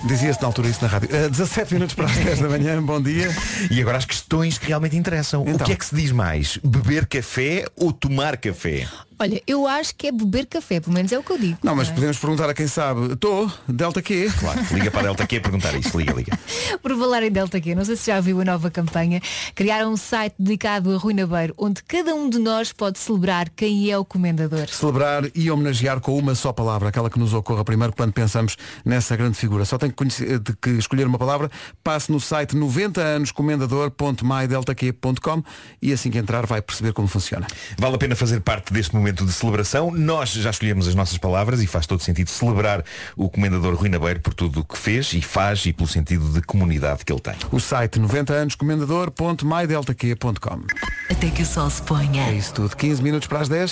[0.03, 1.07] Dizia-se na altura isso na rádio.
[1.09, 3.33] Eh, 17 minutos para as 10 da manhã, bom dia.
[3.71, 5.43] E agora as questões que realmente interessam.
[5.45, 5.65] O Então.
[5.65, 6.57] que é que se diz mais?
[6.61, 8.85] Beber café ou tomar café?
[9.19, 11.57] Olha, eu acho que é beber café, pelo menos é o que eu digo.
[11.63, 11.93] Não, mas é?
[11.93, 13.13] podemos perguntar a quem sabe.
[13.13, 14.31] Estou, Delta Q.
[14.39, 15.97] Claro, liga para a Delta Q a perguntar isso.
[15.97, 16.37] Liga, liga.
[16.81, 19.19] Por falar em Delta Q, não sei se já viu a nova campanha.
[19.55, 23.89] Criaram um site dedicado a Rui Nabeiro, onde cada um de nós pode celebrar quem
[23.89, 24.67] é o comendador.
[24.69, 28.55] Celebrar e homenagear com uma só palavra, aquela que nos ocorra primeiro quando pensamos
[28.85, 29.65] nessa grande figura.
[29.65, 31.49] Só tem que, conhecer- que escolher uma palavra,
[31.83, 35.43] passe no site 90anoscomendador.mydeltaq.com
[35.81, 37.47] e assim que entrar vai perceber como funciona.
[37.77, 39.91] Vale a pena fazer parte deste momento de celebração.
[39.91, 42.83] Nós já escolhemos as nossas palavras e faz todo sentido celebrar
[43.15, 46.41] o comendador Rui Nabeiro por tudo o que fez e faz e pelo sentido de
[46.41, 47.35] comunidade que ele tem.
[47.51, 50.61] O site 90anoscomendador.mydeltaq.com
[51.09, 52.29] Até que o sol se ponha.
[52.29, 52.75] É isso tudo.
[52.75, 53.71] 15 minutos para as 10.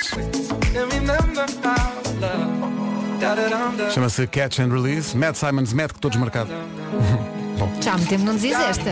[3.94, 5.16] Chama-se Catch and Release.
[5.18, 6.52] Matt Simons, Matt, que todos marcado.
[7.58, 8.90] Bom, Já há muito tempo não dizias esta.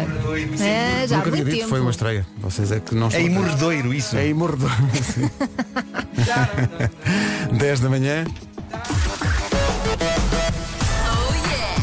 [0.63, 1.69] É, já há nunca tinha muito dito, tempo.
[1.69, 2.25] foi uma estreia.
[2.37, 4.15] Vocês é que não É imorredoiro isso.
[4.15, 4.73] É imorredoiro.
[7.49, 7.57] sim.
[7.57, 8.25] 10 da manhã.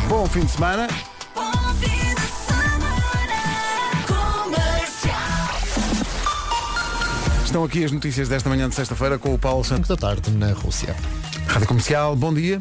[0.08, 0.88] Bom fim de semana.
[7.44, 9.88] Estão aqui as notícias desta manhã de sexta-feira com o Paulo Santos.
[9.88, 10.94] da tarde na Rússia.
[11.48, 12.60] Rádio Comercial, bom dia.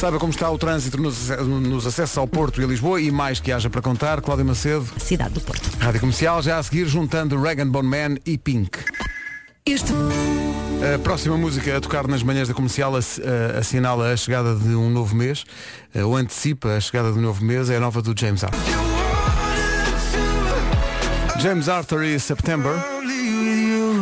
[0.00, 3.38] Saiba como está o trânsito nos, nos acessos ao Porto e a Lisboa e mais
[3.38, 4.20] que haja para contar.
[4.20, 4.84] Cláudia Macedo.
[4.98, 5.70] Cidade do Porto.
[5.78, 8.78] Rádio Comercial, já a seguir juntando Regan Bone Man e Pink.
[9.72, 9.92] Este
[10.94, 13.20] A próxima música a tocar nas manhãs da comercial ass-
[13.58, 15.44] assinala a chegada de um novo mês,
[15.94, 18.58] eh, ou antecipa a chegada de um novo mês, é a nova do James Arthur.
[21.38, 22.72] James Arthur e September.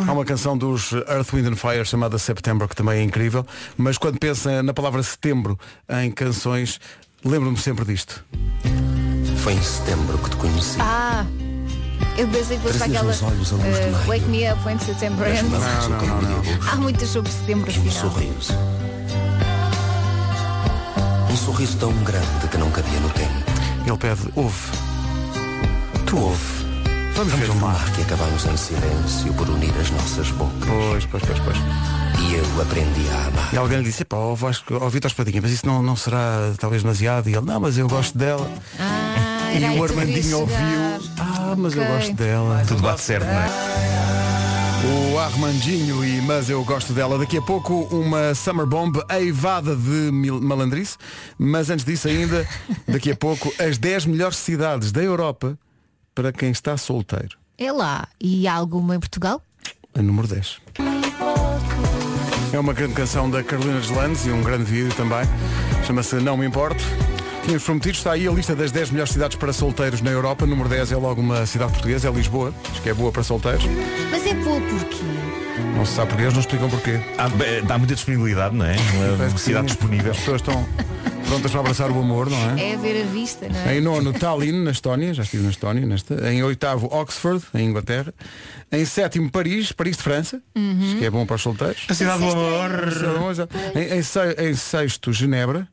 [0.07, 3.45] Há uma canção dos Earth, Wind and Fire chamada September que também é incrível,
[3.77, 5.59] mas quando pensa na palavra setembro
[6.01, 6.79] em canções,
[7.23, 8.23] lembro-me sempre disto.
[9.43, 10.77] Foi em setembro que te conheci.
[10.79, 11.25] Ah,
[12.19, 14.07] eu pensei que fosse Trazias aquela maio.
[14.07, 15.43] Wake Me Up When September Ends.
[15.43, 15.59] Não,
[15.89, 16.69] não, não, não.
[16.69, 18.53] Há muitas sobre setembro E um sorriso.
[21.31, 23.31] Um sorriso tão grande que não cabia no tempo.
[23.85, 24.57] Ele pede, ouve.
[26.05, 26.59] Tu ouve.
[27.15, 27.89] Vamos ver o mar.
[27.93, 30.67] que acabamos em silêncio por unir as nossas bocas.
[30.67, 31.57] Pois, pois, pois, pois.
[32.19, 33.53] E eu aprendi a amar.
[33.53, 36.51] E alguém lhe disse, pá, ó Vasco, ó Vitor Espadinha, mas isso não, não será
[36.59, 37.29] talvez demasiado?
[37.29, 38.49] E ele, não, mas eu gosto dela.
[38.77, 40.88] Ah, e o que Armandinho ouviu.
[41.51, 42.63] Ah, mas eu gosto dela.
[42.67, 43.49] Tudo bate certo, não é?
[45.13, 47.17] O Armandinho e Mas Eu Gosto Dela.
[47.19, 50.95] Daqui a pouco uma Summer Bomb eivada de mil- malandrice.
[51.37, 52.47] Mas antes disso ainda,
[52.87, 55.57] daqui a pouco, as 10 melhores cidades da Europa
[56.15, 57.37] para quem está solteiro.
[57.57, 58.07] É lá.
[58.21, 59.41] E há alguma em Portugal?
[59.93, 60.59] A número 10.
[62.53, 65.23] É uma grande canção da Carolina Deslandes e um grande vídeo também.
[65.85, 66.83] Chama-se Não Me Importo.
[67.49, 70.45] Tínhamos prometido, está aí a lista das 10 melhores cidades para solteiros na Europa.
[70.45, 72.53] Número 10 é logo uma cidade portuguesa, é Lisboa.
[72.71, 73.63] Diz que é boa para solteiros.
[74.11, 75.03] Mas é pouco porquê?
[75.75, 76.99] Não se sabe porquê, eles não explicam porquê.
[77.17, 77.27] Há,
[77.65, 78.75] dá muita disponibilidade, não é?
[79.17, 79.77] Uma cidade sim.
[79.77, 80.11] disponível.
[80.11, 80.63] As pessoas estão
[81.27, 82.73] prontas para abraçar o amor, não é?
[82.73, 83.77] É ver a vista, não é?
[83.77, 86.31] Em nono, Tallinn, na Estónia, já estive na Estónia, nesta.
[86.31, 88.13] Em oitavo, Oxford, em Inglaterra.
[88.71, 90.97] Em sétimo, Paris, Paris de França, Uhum.
[90.99, 91.87] Que é bom para os solteiros.
[91.89, 92.69] A cidade do amor.
[93.73, 95.67] Em, em, em sexto, Genebra,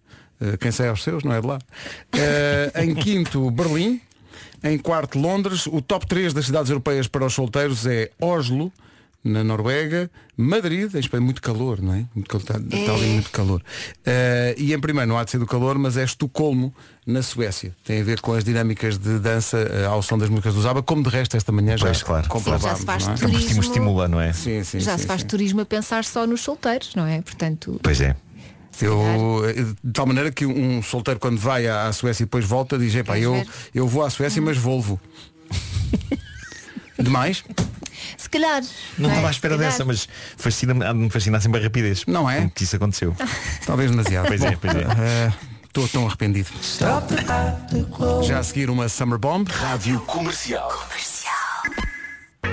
[0.60, 1.58] quem sai aos seus, não é de lá.
[2.12, 4.00] Eh, em quinto, Berlim.
[4.64, 5.66] Em quarto, Londres.
[5.66, 8.72] O top 3 das cidades europeias para os solteiros é Oslo,
[9.22, 12.04] na Noruega, Madrid, em Espanha, muito calor, não é?
[12.14, 13.60] Muito calor, está, está ali muito calor.
[14.04, 16.72] Eh, e em primeiro, não há de ser do calor, mas é Estocolmo,
[17.04, 17.74] na Suécia.
[17.84, 20.80] Tem a ver com as dinâmicas de dança eh, ao som das músicas do Zaba,
[20.82, 22.28] como de resto esta manhã já Pois, claro.
[22.28, 22.62] comprovámos.
[22.62, 23.16] Sim, já se faz não é?
[23.16, 23.40] turismo.
[23.40, 24.32] Estímulo estimula, não é?
[24.32, 25.26] Sim, sim, Já sim, se faz sim.
[25.26, 27.20] turismo a pensar só nos solteiros, não é?
[27.20, 28.14] Portanto, Pois é.
[28.80, 32.44] Eu, eh, de tal maneira que um solteiro quando vai à à Suécia e depois
[32.44, 33.48] volta diz, epá, eu, ver?
[33.74, 35.00] eu vou à Suécia, mas Volvo.
[36.98, 37.44] Demais?
[38.16, 38.62] se calhar.
[38.98, 39.12] Não é?
[39.12, 42.04] estava à espera dessa, mas fascina-me me fascinar sempre a rapidez.
[42.06, 42.50] Não é?
[42.54, 43.14] Que isso aconteceu.
[43.64, 44.26] Talvez demasiado.
[44.26, 45.32] Pois é, pois é.
[45.64, 46.48] Estou tão arrependido.
[48.22, 49.48] Já a seguir uma Summer Bomb.
[49.50, 50.72] Rádio Comercial.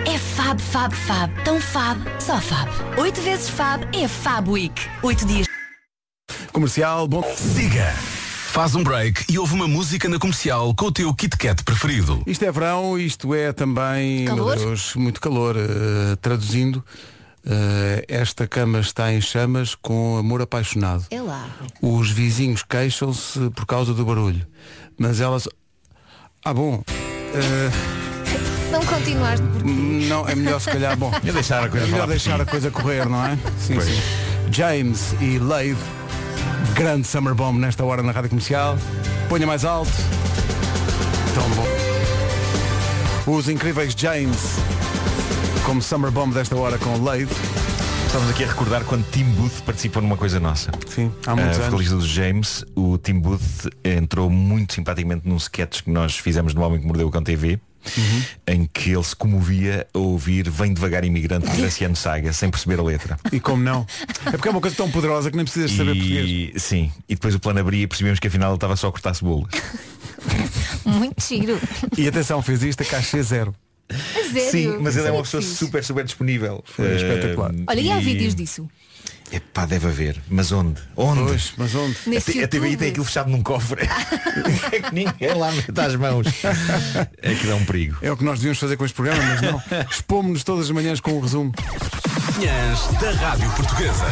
[0.06, 1.32] É Fab, Fab, Fab.
[1.44, 2.70] Tão Fab, só Fab.
[3.00, 4.90] Oito vezes Fab é Fab Week.
[5.02, 5.53] Oito dias.
[6.54, 7.24] Comercial, bom.
[7.36, 7.94] Siga.
[8.52, 12.22] Faz um break e ouve uma música na comercial com o teu Kit Kat preferido.
[12.28, 14.56] Isto é verão, isto é também, Calor?
[14.56, 15.56] meu Deus, muito calor.
[15.58, 16.84] Eh, traduzindo,
[17.44, 21.06] eh, esta cama está em chamas com amor apaixonado.
[21.10, 21.48] É lá.
[21.82, 24.46] Os vizinhos queixam-se por causa do barulho.
[25.00, 25.50] Mas elas.
[26.46, 26.84] Ah bom.
[27.34, 27.72] eh,
[28.72, 29.68] Não continuaste porque
[30.08, 30.96] não, é melhor se calhar.
[30.96, 31.12] Bom.
[31.26, 33.36] É deixar a coisa É melhor deixar a coisa correr, não é?
[33.60, 33.86] Sim, Pois.
[33.88, 34.00] sim.
[34.52, 35.76] James e Lade,
[36.74, 38.78] grande Summer Bomb nesta hora na Rádio Comercial.
[39.30, 39.92] Ponha mais alto.
[41.36, 43.38] Tão bom.
[43.38, 44.58] Os incríveis James
[45.66, 47.30] como Summer Bomb desta hora com Lade.
[48.08, 50.72] Estamos aqui a recordar quando Tim Booth participou numa coisa nossa.
[50.88, 51.66] Sim, há muitos a anos.
[51.72, 56.62] vocalista do James, o Tim Booth entrou muito simpaticamente num sketch que nós fizemos no
[56.62, 57.60] Homem que Mordeu o Cão TV.
[57.98, 58.24] Uhum.
[58.48, 62.80] Em que ele se comovia a ouvir Vem devagar imigrante de Graciano Saga sem perceber
[62.80, 63.18] a letra.
[63.32, 63.86] E como não?
[64.26, 66.54] É porque é uma coisa tão poderosa que nem precisas saber português.
[66.56, 68.92] E, sim, e depois o plano abria e percebemos que afinal ele estava só a
[68.92, 69.52] cortar cebolas.
[70.86, 71.60] Muito giro.
[71.98, 73.54] E atenção, fez isto a caixa zero.
[74.50, 75.56] Sim, mas ele é uma Muito pessoa fixe.
[75.56, 76.64] super, super disponível.
[76.66, 77.52] Foi Eh, espetacular.
[77.68, 78.68] Olha, e há vídeos disso?
[79.32, 80.22] Epá, deve haver.
[80.30, 80.80] Mas onde?
[80.96, 81.24] Onde?
[81.24, 81.96] Pois, mas onde?
[82.16, 83.82] A, a TVI tem aquilo fechado num cofre.
[84.72, 86.28] é que ninguém lá mete as mãos.
[87.22, 87.98] É que dá um perigo.
[88.02, 89.62] É o que nós devíamos fazer com este programa, mas não.
[89.90, 91.52] Expomos-nos todas as manhãs com um resumo.
[92.38, 94.06] Manhãs da Rádio Portuguesa.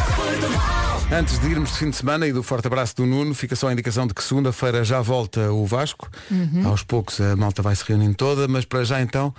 [1.12, 3.68] Antes de irmos de fim de semana e do forte abraço do Nuno, fica só
[3.68, 6.08] a indicação de que segunda-feira já volta o Vasco.
[6.30, 6.66] Uhum.
[6.66, 9.32] Aos poucos a malta vai se reunindo toda, mas para já então,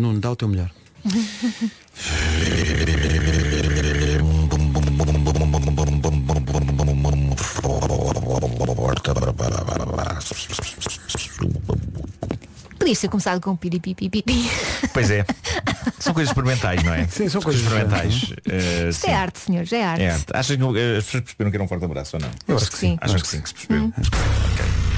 [0.00, 0.70] Nuno, dá o teu melhor.
[12.90, 14.50] Podias ter começado com piripipipipi.
[14.92, 15.24] Pois é.
[16.00, 17.06] São coisas experimentais, não é?
[17.06, 18.32] Sim, são coisas experimentais.
[18.48, 19.10] Eh, Isto sim.
[19.10, 20.02] é arte, senhores, é arte.
[20.02, 20.24] É arte.
[20.32, 22.30] Achas que eh, as pessoas perceberam que era um forte abraço ou não?
[22.48, 22.98] Eu acho que sim.
[23.00, 23.82] Acho que sim, que se percebeu.
[23.84, 23.92] Hum.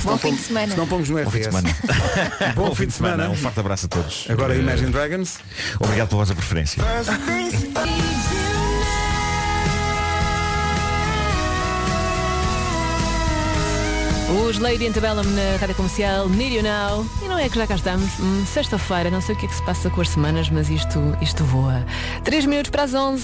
[0.04, 0.72] Bom fim de semana.
[0.72, 1.68] Se não pomos no Bom fim de semana.
[2.54, 3.28] Bom fim de semana.
[3.30, 4.26] Um forte abraço a todos.
[4.30, 5.38] Agora Eh, Imagine Dragons.
[5.80, 6.82] Obrigado pela vossa preferência.
[14.32, 17.06] Os Lady Antebellum na Rádio Comercial, Need You Now.
[17.22, 18.18] E não é que já cá estamos.
[18.18, 20.98] Hum, Sexta-feira, não sei o que é que se passa com as semanas, mas isto,
[21.20, 21.84] isto voa.
[22.24, 23.22] Três minutos para as 11.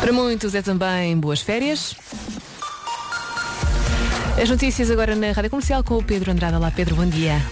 [0.00, 1.94] Para muitos é também boas férias.
[4.40, 6.58] As notícias agora na Rádio Comercial com o Pedro Andrada.
[6.58, 7.46] Lá, Pedro, bom dia.